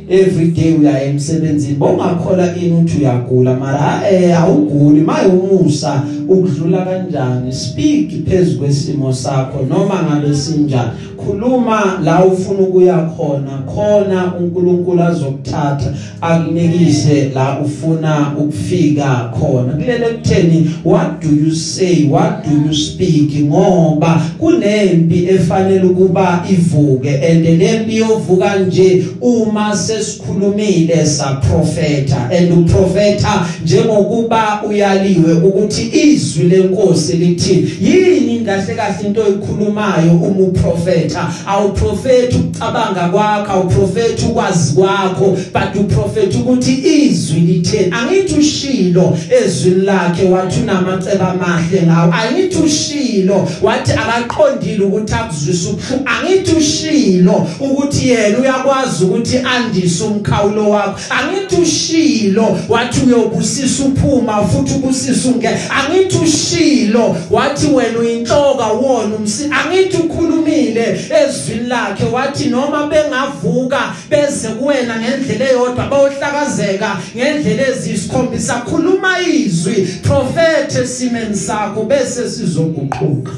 Every 0.10 0.48
day 0.48 0.74
uya 0.74 1.04
emsebenzini. 1.04 1.76
Bongakhola 1.76 2.56
ini 2.56 2.72
uthi 2.72 2.98
uyagula 2.98 3.56
mara 3.56 4.12
eh 4.12 4.42
awuguli. 4.42 5.02
Maye 5.02 5.28
umusa 5.28 6.04
ukudlula 6.28 6.86
kanjani? 6.86 7.54
Speak 7.54 8.26
phezulu 8.26 8.60
kwesimo 8.60 9.14
sakho 9.14 9.66
noma 9.70 10.04
ngabe 10.04 10.36
sinjani. 10.36 10.90
Khuluma 11.18 12.00
la 12.04 12.26
ufuna 12.26 12.60
ukuya 12.60 12.98
khona. 12.98 13.64
Khona 13.76 14.34
uNkulunkulu 14.40 15.04
azokuthatha 15.04 15.94
akunikise 16.22 17.32
la 17.36 17.60
ufuna 17.60 18.34
ukufika 18.38 19.32
khona. 19.40 19.74
Kulele 19.74 20.06
kutheni? 20.06 20.70
What 20.84 21.22
do 21.22 21.28
you 21.30 21.52
say? 21.52 22.08
What 22.08 22.44
do 22.44 22.68
you 22.68 22.74
speak? 22.74 23.42
Ngoba 23.42 24.22
kunempi 24.40 25.26
efanele 25.26 25.84
ukuba 25.84 26.46
ivuke 26.52 27.10
and 27.10 27.46
lempi 27.46 27.98
yovuka 27.98 28.60
nje 28.60 29.06
uma 29.22 29.76
sesikhulumile 30.02 31.06
sa 31.06 31.36
profeta 31.36 32.30
and 32.32 32.52
uprofeta 32.52 33.48
njengokuba 33.64 34.64
uyaliwe 34.70 35.34
ukuthi 35.34 35.90
izwi 35.94 36.44
lenkosi 36.44 37.14
lithi 37.14 37.78
yini 37.82 38.39
kahle 38.39 38.76
kahle 38.76 39.08
into 39.08 39.22
oyikhulumayo 39.22 40.12
uma 40.12 40.43
uprofeta 40.43 41.34
awuprofeti 41.47 42.36
ukucabanga 42.36 43.10
kwakho 43.10 43.52
awuprofeti 43.52 44.26
ukwazi 44.26 44.74
kwakho 44.74 45.38
but 45.54 45.76
uprofeti 45.82 46.38
ukuthi 46.38 46.74
izwi 46.74 47.39
litheni 47.39 47.93
angithi 48.02 48.36
ushilo 48.36 49.18
ezwini 49.43 49.82
lakhe 49.82 50.24
wathi 50.24 50.62
unamaceba 50.62 51.30
amahle 51.30 51.82
ngawo 51.82 52.14
angithi 52.14 52.58
ushilo 52.58 53.47
wathi 53.62 53.91
akaqondile 53.91 54.86
ukuthi 54.86 55.14
akuzwisa 55.14 55.70
ubuhlungu 55.70 56.06
angithi 56.06 56.56
ushilo 56.56 57.47
ukuthi 57.60 58.10
yena 58.10 58.39
uyakwazi 58.39 59.04
ukuthi 59.04 59.38
andise 59.82 60.04
umkhawulo 60.04 60.70
wakho. 60.70 61.00
Angithi 61.10 61.56
ushilo 61.62 62.60
wathi 62.70 63.06
uyobusisa 63.06 63.84
uphuma 63.84 64.48
futhi 64.48 64.74
ubusisa 64.74 65.30
unge. 65.30 65.48
Angithi 65.48 66.18
ushilo 66.18 67.16
wathi 67.32 67.68
wena 67.68 68.00
uyinhloka 68.00 68.68
wona 68.68 69.16
umsi 69.16 69.50
angithi 69.52 69.98
ukhulumile 69.98 71.00
ezwini 71.24 71.68
lakhe 71.68 72.06
wathi 72.06 72.50
noma 72.50 72.88
bengavuka 72.88 73.96
beze 74.10 74.48
kuwena 74.48 74.96
ngendlela 75.00 75.50
eyodwa 75.50 75.88
bayohlakazeka 75.88 76.98
ngendlela 77.16 77.68
ezisikhombisa 77.68 78.54
khuluma 78.54 79.20
izwi 79.20 79.88
prophet 80.04 80.76
esimeni 80.76 81.36
sakho 81.36 81.84
bese 81.84 82.30
sizoguquka 82.30 83.32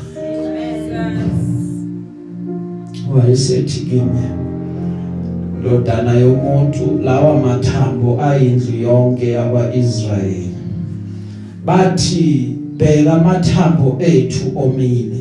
wayesethi 3.15 3.79
kimi 3.79 4.52
ndodana 5.63 6.13
yomuntu 6.13 6.99
lawa 7.03 7.39
mathambo 7.39 8.21
ayindlu 8.21 8.81
yonke 8.81 9.31
yakwaIsrayeli 9.31 10.49
bathi 11.65 12.55
bheka 12.77 13.13
amathambo 13.13 13.97
ethu 13.99 14.51
omile 14.55 15.17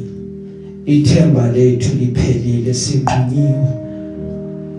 ithemba 0.87 1.53
lethu 1.53 1.97
liphelile 1.97 2.75
sinqinyiwe 2.75 3.69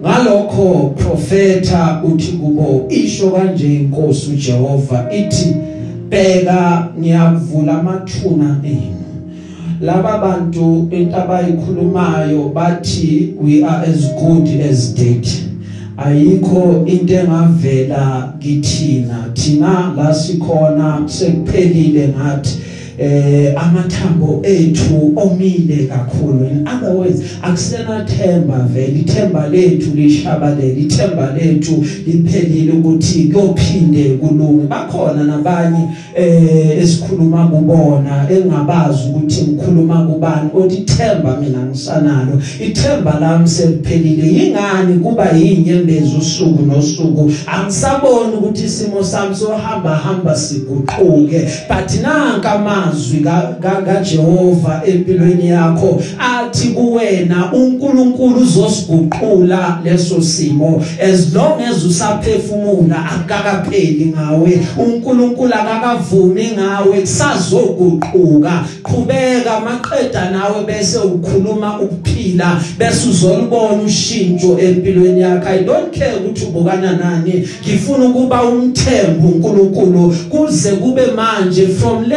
ngalokho 0.01 0.93
profeta 0.97 2.01
uthi 2.03 2.31
kubo 2.31 2.85
isho 2.89 3.31
kanje 3.31 3.75
inkosi 3.75 4.31
uJehova 4.31 5.09
ithi 5.13 5.55
bheka 6.09 6.87
ngiyakuvula 6.99 7.79
amathuna 7.79 8.59
enu 8.63 9.03
laba 9.81 10.17
bantu 10.17 10.87
into 10.91 11.17
abayikhulumayo 11.17 12.49
bathi 12.53 13.33
we 13.41 13.63
are 13.63 13.85
as 13.85 14.13
good 14.15 14.47
as 14.61 14.95
dead. 14.95 15.42
Ayikho 15.97 16.85
into 16.87 17.13
engavela 17.13 18.33
kithina. 18.39 19.31
Thina 19.33 19.93
la 19.97 20.13
sikhona 20.13 21.03
sekuphelile 21.05 22.07
ngathi 22.07 22.62
eh 23.03 23.53
amathambo 23.55 24.39
ethu 24.43 25.13
omile 25.15 25.87
kakhulu. 25.87 26.45
In 26.51 26.67
other 26.67 26.91
words 26.95 27.21
akusena 27.41 28.05
themba 28.05 28.67
vele. 28.73 28.99
Ithemba 28.99 29.47
lethu 29.47 29.95
lishabalele 29.95 30.81
ithemba 30.81 31.33
lethu 31.37 31.85
liphelile 32.07 32.71
ukuthi 32.71 33.23
kuyophinde 33.23 34.03
kulunge 34.03 34.67
bakhona 34.67 35.23
nabanye 35.23 35.87
eh 36.15 36.81
esikhuluma 36.81 37.47
kubona 37.47 38.27
engabazi 38.29 39.09
ukuthi 39.09 39.41
ngikhuluma 39.41 40.05
kubani 40.05 40.49
othi 40.53 40.75
ithemba 40.75 41.37
mina 41.37 41.65
ngisanalo. 41.65 42.41
Ithemba 42.59 43.19
lami 43.19 43.47
seliphelile. 43.47 44.27
Yingani 44.27 44.99
kuba 44.99 45.31
yinyembezi 45.31 46.15
usuku 46.17 46.61
nosuku? 46.65 47.31
Angisaboni 47.47 48.35
ukuthi 48.37 48.65
isimo 48.65 49.03
sami 49.03 49.35
sohamba 49.35 49.95
hamba 49.95 50.35
siguquke 50.35 51.49
but 51.67 52.01
nanka 52.01 52.57
amazwi 52.93 53.25
kaJehova 53.85 54.81
empilweni 54.85 55.47
yakho 55.47 56.01
athi 56.19 56.67
kuwena 56.67 57.53
uNkulunkulu 57.53 58.41
uzosiguqula 58.41 59.79
leso 59.83 60.21
simo. 60.21 60.83
As 61.01 61.33
long 61.33 61.61
as 61.61 61.85
usaphefumula 61.85 63.05
akakapheli 63.05 64.05
ngawe. 64.05 64.59
uNkulunkulu 64.77 65.53
akakavumi 65.53 66.51
ngawe. 66.51 67.01
Kusazoguquka. 67.01 68.65
Qhubeka 68.83 69.59
maqeda 69.59 70.29
nawe 70.31 70.65
bese 70.65 70.97
ukhuluma 70.97 71.79
ukuphila 71.79 72.61
bese 72.77 73.09
uzolibona 73.09 73.83
ushintsho 73.85 74.59
empilweni 74.59 75.21
yakho. 75.21 75.49
I 75.49 75.63
don't 75.63 75.93
care 75.93 76.15
ukuthi 76.15 76.45
ubukana 76.45 76.93
nani. 76.93 77.47
Ngifuna 77.63 78.05
ukuba 78.05 78.43
umthembu 78.43 79.27
uNkulunkulu 79.27 80.15
kuze 80.29 80.71
kube 80.71 81.05
manje 81.15 81.67
from 81.67 82.03
le 82.03 82.15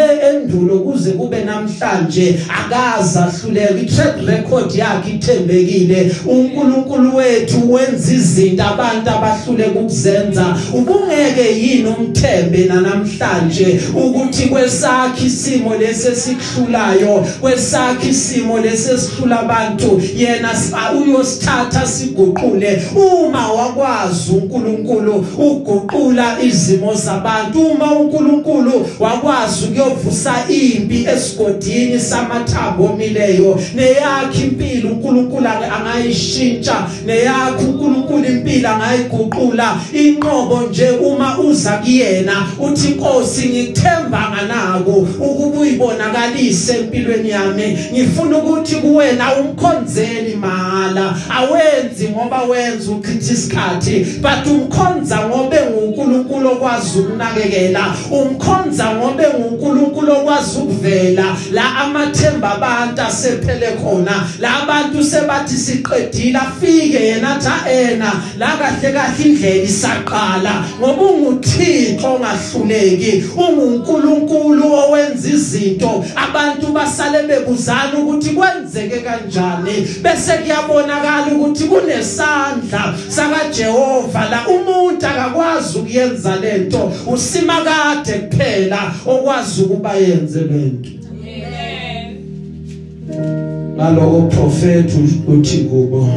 endulo 0.56 0.78
kuze 0.78 1.10
kube 1.10 1.44
namhlanje 1.44 2.40
akaza 2.48 3.26
ahluleka 3.26 3.80
i-track 3.80 4.26
record 4.26 4.74
yakhe 4.74 5.10
ithembekile. 5.10 6.12
uNkulunkulu 6.26 7.16
wethu 7.16 7.72
wenza 7.72 8.12
izinto 8.12 8.64
abantu 8.64 9.10
abahluleka 9.10 9.80
ukuzenza. 9.80 10.56
Ubungeke 10.74 11.58
yini 11.60 11.88
umthembe 11.88 12.64
namhlanje 12.64 13.80
ukuthi 13.94 14.42
kwesakhe 14.48 15.26
isimo 15.26 15.74
lesesikuhlulayo 15.74 17.26
kwesakhe 17.40 18.08
isimo 18.08 18.58
lesesihlula 18.58 19.40
abantu? 19.40 20.02
Yena 20.16 20.50
uyosithatha 21.02 21.86
siguqule. 21.86 22.82
Uma 22.96 23.52
wakwazi 23.52 24.32
uNkulunkulu 24.32 25.26
uguqula 25.38 26.42
izimo 26.42 26.94
zabantu 26.94 27.60
uma 27.60 27.92
uNkulunkulu 27.92 28.86
wakwazi 29.00 29.64
ukuyovusa 29.64 30.34
impi 30.48 31.06
esigodini 31.14 32.00
samathambo 32.00 32.84
omileyo 32.84 33.60
neyakhe 33.74 34.42
impilo 34.42 34.88
uNkulunkulu 34.90 35.46
angayishintsha 35.48 36.86
neyakhe 37.06 37.64
uNkulunkulu 37.64 38.24
impilo 38.24 38.68
angayiguqula. 38.68 39.76
Inqobo 39.92 40.62
nje 40.62 40.90
uma 40.90 41.38
uza 41.38 41.72
kuyena 41.72 42.46
uthi 42.58 42.96
Nkosi 42.96 43.48
ngithemba 43.48 44.30
nganako 44.30 44.90
ukuba 45.20 45.60
uyibonakalise 45.60 46.72
empilweni 46.76 47.30
yami. 47.30 47.78
Ngifuna 47.92 48.38
ukuthi 48.38 48.74
kuwena 48.76 49.36
umkhonzeli 49.36 50.36
mahala. 50.36 51.16
Awenzi 51.30 52.08
ngoba 52.08 52.42
wenza 52.42 52.90
uchitha 52.92 53.32
isikhathi 53.32 54.06
but 54.20 54.46
umkhonza 54.46 55.28
ngoba 55.28 55.56
nguNkulunkulu 55.70 56.48
okwazi 56.48 56.98
ukunakekela. 56.98 57.94
Umkhonza 58.10 58.90
ngoba 58.94 59.24
nguNkulunkulu 59.38 60.12
okwazi 60.12 60.35
ukuvela 60.58 61.36
la 61.52 61.76
amathemba 61.76 62.54
abantu 62.54 63.02
asephele 63.02 63.76
khona 63.82 64.24
la 64.40 64.62
abantu 64.62 65.04
sebathi 65.04 65.56
siqedile 65.56 66.38
afike 66.38 67.00
yena 67.06 67.36
athi 67.36 67.70
ena 67.70 68.12
la 68.38 68.56
kahle 68.56 68.92
kahle 68.92 69.24
indlela 69.24 69.62
isaqala. 69.64 70.64
Ngoba 70.80 71.02
unguThixo 71.02 72.14
ongahluleki 72.14 73.24
unguNkulunkulu 73.36 74.74
owenza 74.74 75.28
izinto. 75.28 76.04
Abantu 76.16 76.66
basale 76.72 77.22
bebuzana 77.22 77.98
ukuthi 77.98 78.30
kwenzeke 78.30 79.00
kanjani 79.00 79.86
bese 80.02 80.32
kuyabonakala 80.32 81.26
ukuthi 81.32 81.64
kunesandla 81.64 82.94
sakaJehova. 83.08 84.28
La 84.30 84.48
umuntu 84.48 85.06
akakwazi 85.06 85.78
ukuyenza 85.78 86.36
lento 86.36 86.92
usimakade 87.06 88.12
kuphela 88.12 88.94
okwazi 89.06 89.62
ukuba 89.62 89.94
yenze 89.94 90.25
lento 90.34 90.90
Amen. 91.10 92.16
ngaloko 93.76 94.22
prophet 94.22 94.90
uthi 95.28 95.58
kubo 95.58 96.08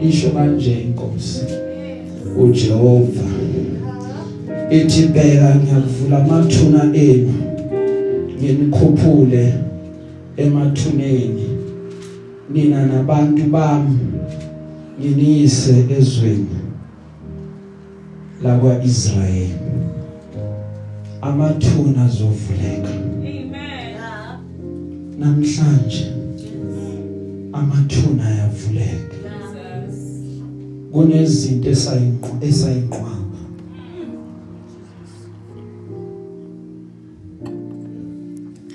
isho 0.00 0.30
kanje 0.30 0.72
inkosi 0.72 1.44
uJehova. 2.38 3.22
Ethi 4.70 5.06
bheka 5.06 5.54
ngiyakuvula 5.54 6.24
amathuna 6.24 6.94
enu 6.94 7.34
ngenikhuphule 8.40 9.54
emathuneni. 10.36 11.48
Nina 12.52 12.86
nabantu 12.86 13.42
bami 13.42 13.98
nginiyise 15.00 15.86
ezweni 15.98 16.46
lakwa 18.42 18.84
Israel 18.84 19.48
amathuna 21.22 22.04
azovuleka 22.04 22.88
Amen. 22.88 23.96
namhlanje 25.18 26.06
amathuna 27.52 28.22
ayavuleka 28.26 29.16
kunezinto 30.92 31.70
esayinqwa 31.70 32.30
esayinqwaba 32.48 33.40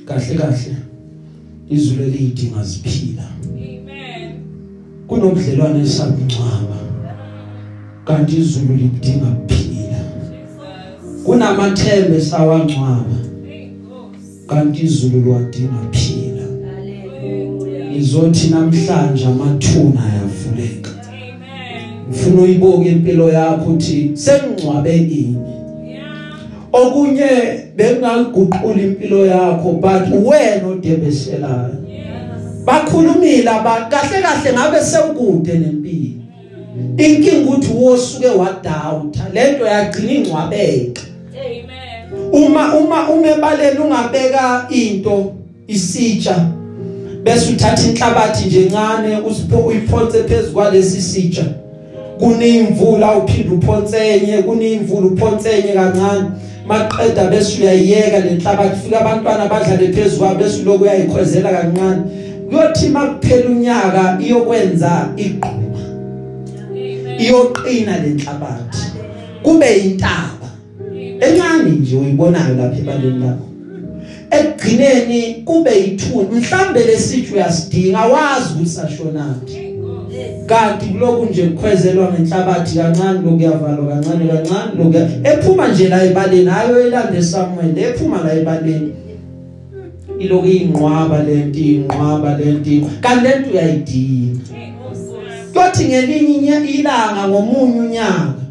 kahle 0.06 0.36
kahle 0.36 0.76
izulu 1.70 2.04
elidinga 2.04 2.64
ziphila 2.64 3.28
Amen. 3.44 4.30
kunobudlelwane 5.08 5.80
esabungcwaba 5.88 6.78
kanti 8.06 8.38
izulu 8.38 8.74
lidinga 8.76 9.30
kuphila. 9.32 9.67
Kunamathembe 11.28 12.22
sawangcwaba 12.22 13.04
Thank 13.48 13.72
you. 13.90 14.48
kanti 14.48 14.84
izulu 14.86 15.20
liwadinga 15.24 15.78
kuphila 15.90 16.44
ngizothi 17.92 18.48
namhlanje 18.48 19.26
amathuna 19.26 20.02
ayavuleka 20.06 20.90
Amen. 20.92 22.10
ngifuna 22.10 22.42
uyibuke 22.42 22.90
impilo 22.92 23.30
yakho 23.32 23.72
uthi 23.72 24.12
sengcwabe 24.14 24.98
ini 24.98 25.36
Yeah. 25.88 26.84
okunye 26.86 27.30
bengaliguqula 27.76 28.82
impilo 28.84 29.26
yakho 29.26 29.72
but 29.72 30.26
wena 30.28 30.68
odebeselayo 30.68 31.70
Yes. 31.90 32.66
bakhulumile 32.66 33.50
abantu 33.50 33.90
kahle 33.90 34.22
kahle 34.22 34.54
ngabe 34.54 34.82
sewukude 34.82 35.54
nempilo 35.54 36.22
inkinga 36.98 37.50
uthi 37.52 37.74
wosuke 37.74 38.28
wadoubt 38.28 39.18
lento 39.34 39.66
yagcina 39.66 40.12
ingcwabeka 40.12 41.02
Amen. 41.02 41.17
Uma 42.32 42.76
uma 42.76 43.10
umebaleni 43.10 43.80
ungabeka 43.80 44.68
into 44.70 45.34
isitsha 45.68 46.36
bese 47.24 47.54
uthatha 47.54 47.88
inhlabathi 47.88 48.46
nje 48.46 48.62
encane 48.62 49.18
uyiphonse 49.66 50.24
phezulu 50.24 50.54
kwalesi 50.54 51.02
sitsha. 51.02 51.46
Kunimvula 52.20 53.18
uphinde 53.18 53.56
uphonse 53.56 53.98
enye 53.98 54.38
kunimvula 54.38 55.08
uphonse 55.08 55.50
enye 55.50 55.74
kancane. 55.74 56.30
Maqeda 56.68 57.28
bese 57.30 57.62
uyayiyeka 57.62 58.20
lenhlabathi 58.20 58.80
fika 58.84 59.00
abantwana 59.00 59.48
badlale 59.48 59.88
phezulu 59.88 60.20
kwayo 60.20 60.36
bese 60.36 60.64
lokhu 60.64 60.84
uyayikhwezela 60.84 61.52
kancane. 61.52 62.02
Kuyothi 62.50 62.90
makuphela 62.90 63.50
unyaka 63.50 64.18
iyokwenza 64.22 65.10
iqhuma 65.18 65.68
iyoqina 67.20 67.98
lenhlabathi 67.98 68.88
kube 69.44 69.78
intaba 69.78 70.37
encane 71.20 71.72
nje 71.80 71.96
uyibonayo 71.98 72.56
lapha 72.56 72.78
ebaleni 72.78 73.20
lakho. 73.20 73.48
Ekugcineni 74.32 75.34
kube 75.46 75.72
yithuni 75.72 76.40
mhlambe 76.40 76.84
lesithi 76.84 77.34
uyasidinga 77.34 78.02
wazi 78.06 78.54
ukuthi 78.54 78.70
sashonaphi 78.70 79.68
kanti 80.48 80.86
kuloku 80.86 81.26
nje 81.26 81.44
kukhwezelwa 81.44 82.12
ngenhlabathi 82.12 82.78
kancane 82.78 83.20
lokuyavalwa 83.22 83.94
kancane 83.94 84.28
kancane 84.28 84.72
lokuya 84.78 85.10
ephuma 85.24 85.68
nje 85.68 85.88
la 85.88 86.04
ebaleni 86.04 86.50
hayo 86.50 86.88
elande 86.88 87.22
Samuel 87.22 87.78
ephuma 87.78 88.24
la 88.24 88.34
ebaleni. 88.34 88.92
Iloku 90.20 90.48
inqwaba 90.48 91.24
lento 91.24 91.60
inqwaba 91.60 92.38
lento 92.38 92.88
kanti 93.02 93.24
lento 93.24 93.50
uyayidinga. 93.52 94.40
Kothi 95.54 95.86
ngelinye 95.86 96.56
ilanga 96.58 97.28
ngomunye 97.28 97.80
unyaka 97.80 98.47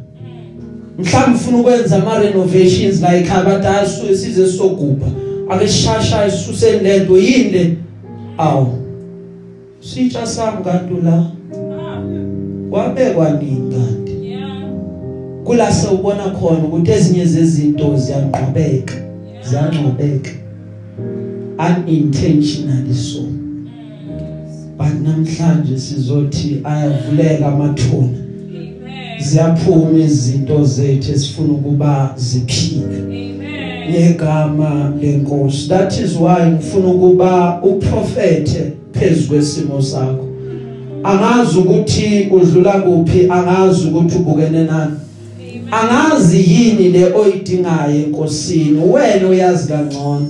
mhlawumbe 0.99 1.37
ufuna 1.37 1.59
ukwenza 1.59 1.97
ama 1.97 2.19
renovations 2.19 3.01
la 3.03 3.17
ekhaya 3.17 3.45
badasu 3.45 4.17
size 4.17 4.47
sogubha 4.53 5.07
ake 5.51 5.69
shasha 5.69 6.27
isuseni 6.27 6.81
lento 6.83 7.19
yini 7.19 7.51
le 7.51 7.77
awu 8.39 8.67
sitsha 9.81 10.27
sami 10.27 10.65
kanti 10.65 10.95
la 11.05 11.27
wabekwa 12.71 13.31
nini 13.31 13.75
kanti 13.75 14.07
Yeah. 14.27 14.71
kula 15.45 15.73
sewubona 15.73 16.25
khona 16.31 16.59
ukuthi 16.65 16.91
ezinye 16.91 17.25
zezinto 17.25 17.97
ziyangqobeka 17.97 18.95
ziyangqobeka 19.51 20.31
unintentionally 21.59 22.95
so 22.95 23.23
but 24.79 24.93
namhlanje 25.05 25.79
sizothi 25.79 26.61
ayavuleka 26.65 27.47
amathuna 27.47 28.09
Amen. 28.09 28.26
Ziyaphuma 29.19 29.99
izinto 29.99 30.65
zethu 30.65 31.13
esifuna 31.13 31.53
ukuba 31.53 32.15
ziphile. 32.17 33.27
Ngegama 33.91 34.93
lenkosi. 35.03 35.69
That 35.69 35.93
is 36.01 36.17
why 36.17 36.51
ngifuna 36.51 36.89
ukuba 36.89 37.63
uprofete 37.63 38.73
phezulu 38.93 39.29
kwesimo 39.29 39.83
sakho. 39.83 40.27
Angazi 41.03 41.59
ukuthi 41.59 42.29
udlula 42.31 42.73
kuphi 42.73 43.27
angazi 43.31 43.89
ukuthi 43.89 44.17
ubukene 44.17 44.65
nani. 44.65 44.93
Angazi 45.71 46.39
yini 46.39 46.89
le 46.89 47.13
oyidingayo 47.13 47.97
enkosini 47.97 48.81
wena 48.93 49.29
uyazi 49.29 49.69
kangcono. 49.69 50.27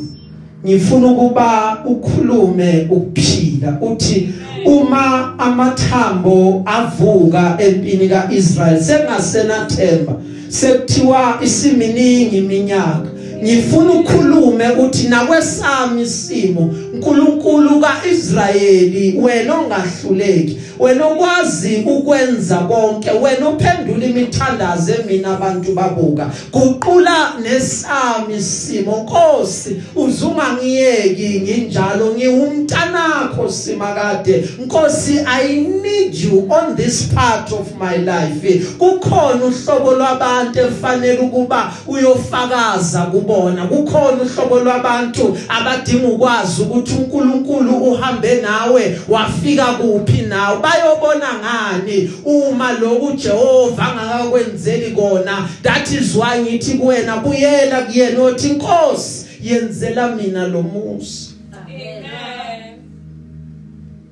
Ngifuna 0.64 1.06
ukuba 1.06 1.78
ukhulume 1.86 2.86
ukuphila 2.90 3.78
uthi 3.80 4.28
uma 4.64 5.38
amathambo 5.38 6.62
avuka 6.66 7.56
empini 7.58 8.08
kaIsrael 8.08 8.80
sengasenathemba 8.80 10.12
sekuthiwa 10.48 11.38
isiminingi 11.42 12.36
iminyaka 12.36 13.08
ngifuna 13.42 13.92
ukukhulume 13.92 14.70
uthi 14.70 15.08
nakwesami 15.08 16.02
isimo 16.02 16.74
uNkulunkulu 16.94 17.80
kaIsrayeli 17.80 19.18
wena 19.20 19.54
ongahluleki. 19.54 20.58
Wena 20.78 21.06
okwazi 21.06 21.76
ukwenza 21.86 22.56
konke 22.56 23.10
wena 23.10 23.48
ophendula 23.48 24.06
imithandazo 24.06 24.94
emina 24.94 25.34
abantu 25.34 25.72
babuka. 25.72 26.30
Guqula 26.52 27.32
nesami 27.42 28.36
isimo 28.36 28.96
Nkosi 28.96 29.82
uzungangiyeki 29.96 31.40
nginjalo 31.40 32.06
ngiwumntanakho 32.14 33.48
simakade. 33.48 34.48
Nkosi 34.64 35.20
I 35.26 35.54
need 35.82 36.14
you 36.14 36.46
on 36.50 36.76
this 36.76 37.12
part 37.14 37.52
of 37.52 37.76
my 37.78 37.96
life. 37.96 38.64
Kukhona 38.78 39.44
uhlobo 39.44 39.94
lwabantu 39.94 40.60
efanele 40.60 41.18
ukuba 41.18 41.72
uyofakaza 41.86 43.02
kubona. 43.02 43.66
Kukhona 43.66 44.22
uhlobo 44.22 44.60
lwabantu 44.60 45.38
abadinga 45.48 46.08
ukwazi 46.08 46.62
ukuthi 46.62 46.94
uNkulunkulu 46.94 47.76
uhambe 47.76 48.40
nawe 48.40 49.00
wafika 49.08 49.64
kuphi 49.64 50.22
nawe. 50.22 50.56
Bayobona 50.66 51.26
ngani? 51.38 52.10
Uma 52.24 52.72
lokhu 52.72 53.16
Jehova 53.16 53.82
angakakwenzeli 53.82 54.90
kona 54.94 55.48
that 55.62 55.90
is 55.92 56.16
why 56.16 56.42
ngithi 56.42 56.78
kuwena 56.78 57.16
kuyela 57.16 57.82
kuyena 57.82 58.22
othi 58.22 58.48
inkosi 58.48 59.26
yenzela 59.42 60.16
mina 60.16 60.48
lo 60.48 60.62
musa 60.62 61.30
Amen. 61.52 62.04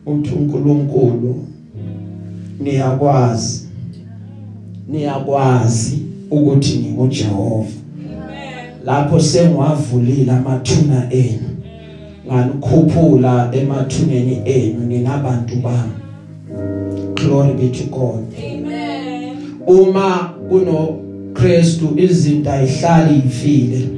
uthi 0.07 0.31
uNkulunkulu 0.31 1.47
niyakwazi 2.61 3.69
niyakwazi 4.89 5.99
ukuthi 6.31 6.79
nginguJehova. 6.79 7.69
Lapho 8.85 9.21
sengiwavulile 9.21 10.33
amathuna 10.33 11.13
enu 11.13 11.51
nganikhuphula 12.27 13.51
emathuneni 13.53 14.43
enu 14.45 14.81
ninabantu 14.87 15.57
bami. 15.57 16.04
Glory 17.25 17.55
be 17.55 17.69
to 17.79 17.85
God 17.85 18.25
Amen. 18.39 19.61
uma 19.67 20.35
kuno 20.49 20.99
Kristu 21.35 21.95
izinto 21.97 22.51
ayihlali 22.51 23.23
ifile 23.27 23.95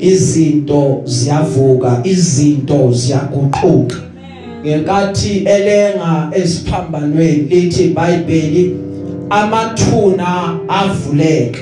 izinto 0.00 1.02
ziyavuka 1.04 2.00
izinto 2.04 2.92
ziyaguquka. 2.92 3.96
Ngenkathi 4.64 5.38
elenga 5.38 6.30
esiphambanweni 6.34 7.42
lithi 7.48 7.84
iBhayibheli 7.84 8.76
amathuna 9.30 10.58
avuleka 10.68 11.60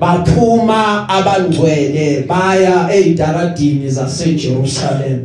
baphuma 0.00 1.08
abangcwele 1.08 2.24
baya 2.28 2.88
ezidaradini 2.94 3.90
zaseJerusalem. 3.90 5.18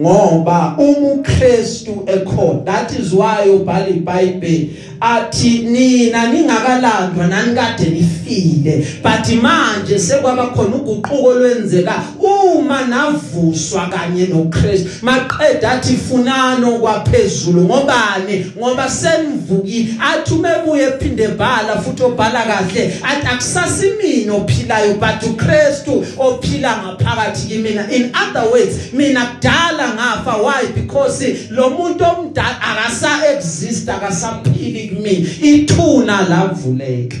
Ngoba 0.00 0.76
umKristu 0.78 2.02
ekhona. 2.06 2.64
That 2.64 2.98
is 2.98 3.12
why 3.12 3.48
ubhala 3.48 3.88
iBhayibheli 3.88 4.76
athi 5.00 5.58
nina 5.58 6.26
ningakalandwa 6.32 7.26
nani 7.26 7.54
kade 7.54 7.90
nifile. 7.90 8.86
But 9.02 9.42
manje 9.42 9.98
sekwaba 9.98 10.46
khona 10.46 10.76
uguquko 10.76 11.34
lwenzeka 11.34 12.02
uma 12.44 12.84
navuswa 12.84 13.86
kanye 13.86 14.26
noKristu 14.26 14.88
maqeda 15.02 15.70
athi 15.70 15.96
funano 15.96 16.78
kwaphezulu 16.78 17.62
ngobani? 17.62 18.52
Ngoba 18.58 18.90
senivukile 18.90 19.94
athi 20.00 20.34
umebuye 20.34 20.82
ephinde 20.84 21.28
bhala 21.28 21.82
futhi 21.82 22.02
obhala 22.02 22.42
kahle 22.42 22.94
athi 23.02 23.26
akusasimini 23.26 24.30
ophilayo 24.30 24.94
but 24.94 25.22
uKristu 25.30 26.04
ophila 26.18 26.76
ngaphakathi 26.82 27.48
kimina 27.48 27.90
in 27.90 28.12
other 28.14 28.50
words 28.50 28.92
mina 28.92 29.26
kudala 29.26 29.94
ngafa. 29.94 30.42
Why? 30.42 30.72
Because 30.72 31.50
lo 31.50 31.70
muntu 31.70 32.04
omdala 32.04 32.60
akasa 32.60 33.34
exist 33.34 33.88
akasaphili 33.88 34.88
kimi. 34.88 35.26
Ithuna 35.42 36.22
lavuleka. 36.28 37.16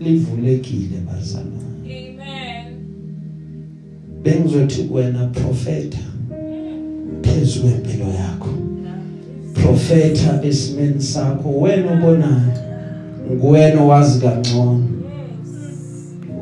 Livulekile 0.00 1.02
Amen. 1.34 1.51
Bengizothi 4.22 4.82
kuwena 4.82 5.26
profeta 5.26 5.98
phezulu 7.22 7.68
empilo 7.68 8.04
yakho. 8.04 8.48
Profeta 9.54 10.40
esimeni 10.42 11.00
sakho 11.00 11.48
wena 11.60 11.92
obonayo 11.92 12.52
nguwena 13.32 13.82
owazi 13.82 14.20
kangcono. 14.20 14.84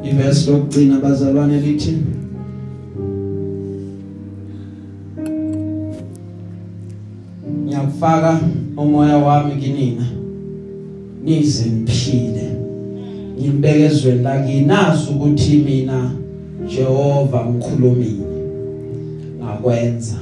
Ivesi 0.05 0.51
lokugcina 0.51 1.01
bazalwane 1.01 1.61
lithi 1.61 1.97
ngiyakufaka 7.64 8.41
umoya 8.76 9.16
wami 9.16 9.61
kinina 9.61 10.07
nize 11.24 11.64
niphile. 11.64 12.51
Ngimbekezweni 13.41 14.22
la 14.22 14.41
nginazi 14.45 15.11
ukuthi 15.11 15.57
mina 15.57 16.11
Jehova 16.77 17.47
ngikhulumile 17.47 18.27
ngakwenza 19.45 20.14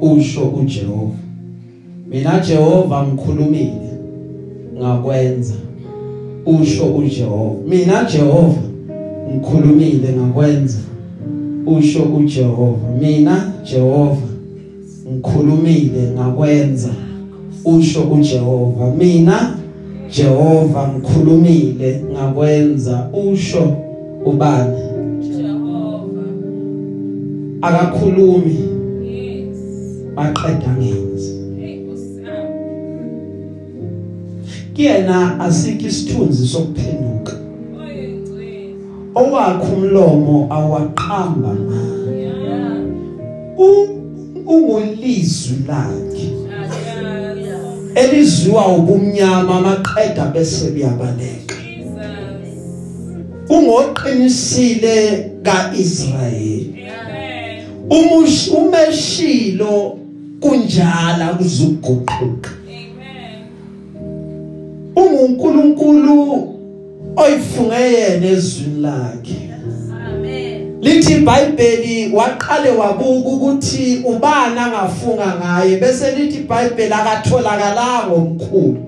usho 0.00 0.44
uJehova. 0.44 1.16
Mina 2.10 2.40
Jehova 2.40 3.06
ngikhulumile 3.06 3.90
ngakwenza 4.78 5.54
usho 6.46 6.84
uJehova. 6.84 7.56
Mina 7.68 8.04
Jehova 8.04 8.62
ngikhulumile 9.30 10.08
ngakwenza 10.12 10.78
usho 11.66 12.02
uJehova. 12.02 12.88
Mina 13.00 13.52
Jehova 13.70 14.26
ngikhulumile 15.12 16.10
ngakwenza 16.14 16.88
usho 17.64 18.02
uJehova. 18.02 18.94
Mina 18.98 19.56
Jehova 20.10 20.88
ngikhulumile 20.88 22.02
ngakwenza 22.12 23.08
usho 23.30 23.72
ubani. 24.24 24.85
Akakhulumi. 27.66 28.58
Baqeda 30.16 30.70
ngenzi. 30.78 31.32
Kuyena 34.74 35.40
asikho 35.40 35.86
isithunzi 35.86 36.48
sokuphenduka. 36.48 37.32
Owakhe 39.14 39.74
umlomo 39.74 40.46
awaqamba 40.50 41.52
ungolizwi 44.46 45.56
lakhe. 45.68 46.28
Elizwiwa 47.94 48.76
ubumnyama 48.76 49.60
maqeda 49.60 50.24
bese 50.34 50.70
buyabaleka. 50.70 51.54
Jesus. 51.54 52.16
ungoqinisile 53.48 54.96
kaIsrayeli. 55.42 56.76
Umush 57.90 58.48
umeshilo 58.48 59.98
kunjala 60.40 61.34
kuzuguquka 61.38 62.50
Amen. 62.66 63.46
ungunkulunkulu 64.96 66.48
oyifunge 67.16 67.74
yena 67.74 68.26
ezwini 68.26 68.80
lakhe. 68.80 69.50
Amen. 70.08 70.78
lithi 70.80 71.12
iBhayibheli 71.12 72.12
waqale 72.14 72.70
wabuka 72.70 73.28
ukuthi 73.28 74.02
ubani 74.04 74.58
angafunga 74.58 75.34
ngaye 75.36 75.76
bese 75.76 76.10
lithi 76.10 76.38
iBhayibheli 76.38 76.92
akatholakalanga 76.92 78.14
omkhulu 78.14 78.78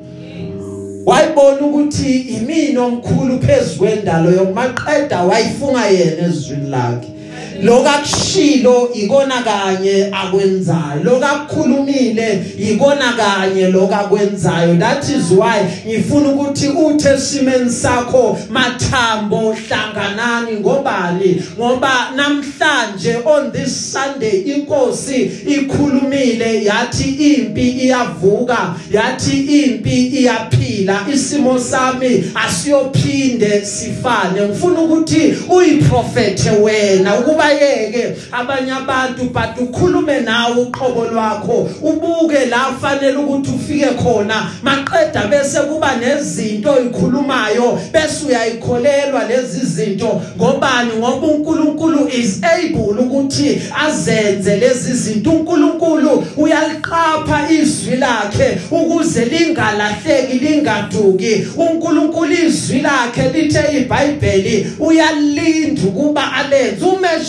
wayibona 1.07 1.61
ukuthi 1.61 2.19
imini 2.19 2.79
omkhulu 2.79 3.39
phezukendalo 3.39 4.31
yomaqeda 4.31 5.23
wayifunga 5.23 5.87
yena 5.87 6.27
ezwini 6.29 6.71
lakhe. 6.71 7.18
Lokakushilo 7.63 8.91
ikona 8.95 9.43
kanye 9.43 10.09
akwenzayo. 10.13 11.03
Lokakhulumile 11.05 12.45
ikona 12.59 13.13
kanye 13.13 13.67
lokakwenzayo. 13.67 14.79
That 14.79 15.05
is 15.09 15.31
why 15.31 15.61
ngifuna 15.87 16.29
ukuthi 16.29 16.69
uthe 16.69 17.09
esimeni 17.15 17.71
sakho 17.71 18.39
mathambo 18.51 19.53
hlanganani 19.53 20.61
ngobani? 20.61 21.43
Ngoba 21.59 22.11
namhlanje 22.17 23.17
on 23.25 23.53
this 23.53 23.93
Sunday 23.93 24.41
inkosi 24.41 25.31
ikhulumile 25.47 26.65
yathi 26.65 27.05
impi 27.05 27.69
iyavuka 27.71 28.75
yathi 28.93 29.37
impi 29.41 30.07
iyaphila. 30.07 31.07
Isimo 31.15 31.59
sami 31.59 32.25
asiyophinde 32.35 33.65
sifane. 33.65 34.43
Ngifuna 34.49 34.81
ukuthi 34.81 35.35
uyiprofete 35.49 36.51
wena 36.51 37.19
ukuba 37.19 37.48
yeke 37.51 38.17
abanye 38.33 38.73
abantu 38.73 39.25
but 39.25 39.59
ukhulume 39.61 40.21
nawe 40.21 40.57
uqobo 40.57 41.05
lwakho. 41.05 41.69
Ubuke 41.83 42.47
la 42.47 42.73
fanele 42.81 43.17
ukuthi 43.17 43.51
ufike 43.51 43.87
khona. 43.87 44.51
Maqeda 44.63 45.27
bese 45.31 45.61
kuba 45.61 45.97
nezinto 45.97 46.73
oyikhulumayo 46.73 47.79
bese 47.93 48.27
uyayikholelwa 48.27 49.25
lezi 49.25 49.67
zinto. 49.67 50.23
Ngobani? 50.37 50.93
Ngoba 50.99 51.27
uNkulunkulu 51.27 52.09
is 52.09 52.41
able 52.43 53.03
ukuthi 53.03 53.63
azenze 53.87 54.57
lezi 54.57 54.95
zinto. 54.95 55.31
uNkulunkulu 55.31 56.25
uyaliqapha 56.37 57.51
izwi 57.51 57.97
lakhe 57.97 58.59
ukuze 58.71 59.25
lingalahleki 59.25 60.39
lingaduki. 60.39 61.47
uNkulunkulu 61.57 62.33
izwi 62.33 62.81
lakhe 62.81 63.29
lithe 63.33 63.79
iBhayibheli 63.79 64.73
uyalinda 64.81 65.83
ukuba 65.83 66.33
alenze. 66.33 66.85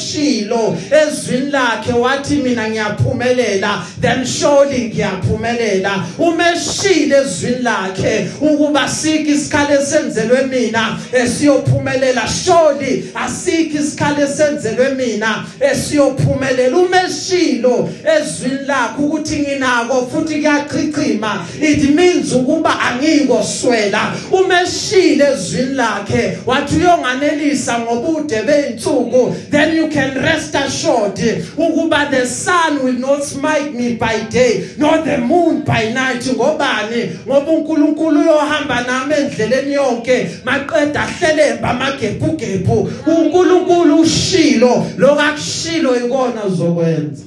Umeshilo 0.09 0.77
ezwini 0.91 1.51
lakhe 1.51 1.93
wathi 1.93 2.35
mina 2.35 2.69
ngiyaphumelela. 2.69 3.83
Then 4.01 4.25
surely 4.25 4.89
ngiyaphumelela. 4.89 6.05
Umeshile 6.17 7.17
ezwini 7.17 7.63
lakhe 7.63 8.29
ukuba 8.41 8.87
siki 8.87 9.31
isikhalo 9.31 9.81
esenzelwe 9.81 10.43
mina 10.47 10.97
esiyophumelela. 11.13 12.27
Surely 12.27 13.11
asikho 13.15 13.77
isikhalo 13.77 14.23
esenzelwe 14.23 14.89
mina 14.95 15.45
esiyophumelela. 15.59 16.77
Umeshilo 16.77 17.89
ezwini 18.17 18.65
lakhe 18.67 19.01
ukuthi 19.01 19.39
nginako 19.39 20.07
futhi 20.07 20.35
kuyachichima 20.35 21.45
it 21.61 21.89
means 21.95 22.33
ukuba 22.33 22.79
angikoswela 22.79 24.13
umeshile 24.31 25.25
ezwini 25.33 25.75
lakhe 25.75 26.37
wathi 26.45 26.75
uyonganelisa 26.75 27.79
ngobude 27.79 28.41
beinsuku 28.41 29.35
then 29.51 29.77
you 29.77 29.87
can 29.89 29.98
rest 30.07 30.55
assured 30.55 31.19
ukuba 31.57 32.09
the 32.11 32.25
sun 32.25 32.83
will 32.83 32.99
not 32.99 33.23
smite 33.23 33.73
me 33.73 33.95
by 33.95 34.19
day 34.29 34.69
nor 34.77 34.97
the 34.99 35.17
moon 35.17 35.63
by 35.63 35.91
night. 35.93 36.23
Ngobani? 36.23 37.19
Ngoba 37.27 37.51
uNkulunkulu 37.51 38.19
uyohamba 38.19 38.81
nami 38.81 39.13
endleleni 39.13 39.73
yonke 39.73 40.29
maqeda 40.45 41.01
ahlelemba 41.01 41.69
amagebhugebhu 41.69 42.89
uNkulunkulu 43.07 43.99
ushilo 43.99 44.85
lokakushilo 44.97 45.95
ikona 45.95 46.43
uzokwenza 46.45 47.23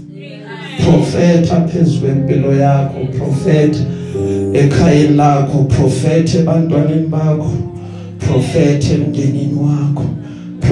profeta 0.85 1.61
phezulu 1.61 2.07
empilo 2.07 2.55
yakho 2.55 3.07
profeta 3.19 3.79
ekhayeni 4.55 5.17
lakho 5.17 5.65
profeta 5.65 6.39
ebantwaneni 6.39 7.07
bakho 7.07 7.53
profeta 8.19 8.93
emndenini 8.95 9.55
wakho. 9.55 10.22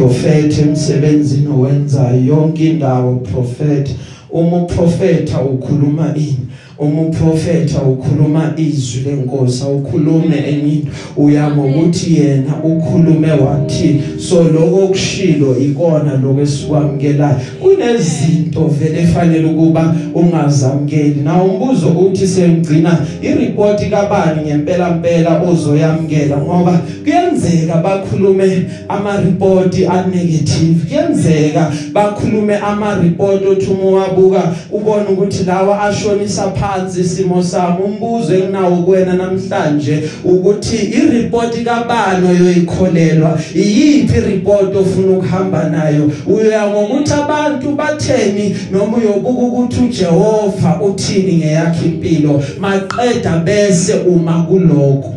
Profeta 0.01 0.63
emsebenzini 0.63 1.49
owenzayo 1.49 2.25
yonke 2.25 2.71
indawo 2.71 3.17
profeta 3.17 3.93
uma 4.31 4.57
uprofeta 4.57 5.43
ukhuluma 5.43 6.15
ini? 6.17 6.39
Uma 6.81 7.03
uprofeta 7.03 7.83
ukhuluma 7.83 8.55
izwi 8.57 9.03
lenkosi 9.03 9.65
awukhulume 9.65 10.37
enye 10.37 10.83
uya 11.17 11.51
ngokuthi 11.51 12.15
yena 12.15 12.55
ukhulume 12.65 13.33
wathi 13.33 14.01
so 14.29 14.43
lokho 14.43 14.89
kushilo 14.89 15.59
ikona 15.59 16.17
lokho 16.17 16.41
esikwamukelayo 16.41 17.37
kunezinto 17.61 18.65
vele 18.67 19.03
efanele 19.03 19.45
ukuba 19.45 19.95
ungazamkeli 20.15 21.21
na 21.25 21.43
umbuzo 21.43 21.89
uthi 21.89 22.27
sengcina 22.27 22.99
ireport 23.23 23.91
kabani 23.91 24.43
ngempela 24.47 24.91
mpela 24.91 25.43
ozoyamkela 25.43 26.37
ngoba 26.37 26.81
kuyenzeka 27.05 27.77
bakhulume 27.77 28.63
ama 28.89 29.21
report 29.21 29.75
a 29.89 30.07
negative 30.07 30.87
kuyenzeka 30.89 31.73
bakhulume 31.93 32.57
ama 32.57 32.95
report 32.95 33.47
othi 33.47 33.67
uma 33.71 34.01
wabuka 34.01 34.43
ubona 34.73 35.09
ukuthi 35.09 35.45
lawa 35.45 35.83
ashonisa 35.83 36.51
phansi 36.51 36.70
isimo 37.01 37.43
sami 37.43 37.83
umbuzo 37.85 38.35
enginawo 38.35 38.77
kuwena 38.77 39.15
namhlanje 39.15 40.03
ukuthi 40.25 40.77
ireport 40.77 41.65
kabani 41.65 42.29
oyoyikholelwa? 42.29 43.39
Iyiphi 43.55 44.21
report 44.21 44.77
ofuna 44.77 45.13
ukuhamba 45.19 45.69
nayo? 45.69 46.11
Uya 46.27 46.67
ngokuthi 46.67 47.13
abantu 47.13 47.71
batheni 47.73 48.57
noma 48.73 48.97
uyobuka 48.97 49.43
ukuthi 49.43 49.81
uJehova 49.81 50.81
uthini 50.83 51.37
ngeyakhe 51.37 51.87
impilo? 51.87 52.43
Maqeda 52.61 53.39
bese 53.39 53.95
uma 53.95 54.43
kuloko 54.43 55.15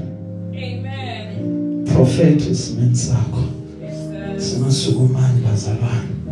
Amen. 0.54 1.86
prophet 1.86 2.42
isimeni 2.52 2.96
sakho. 2.96 3.44
Yes, 3.82 3.94
sir. 4.38 4.56
simasukumani 4.56 5.42
bazalwane. 5.50 6.23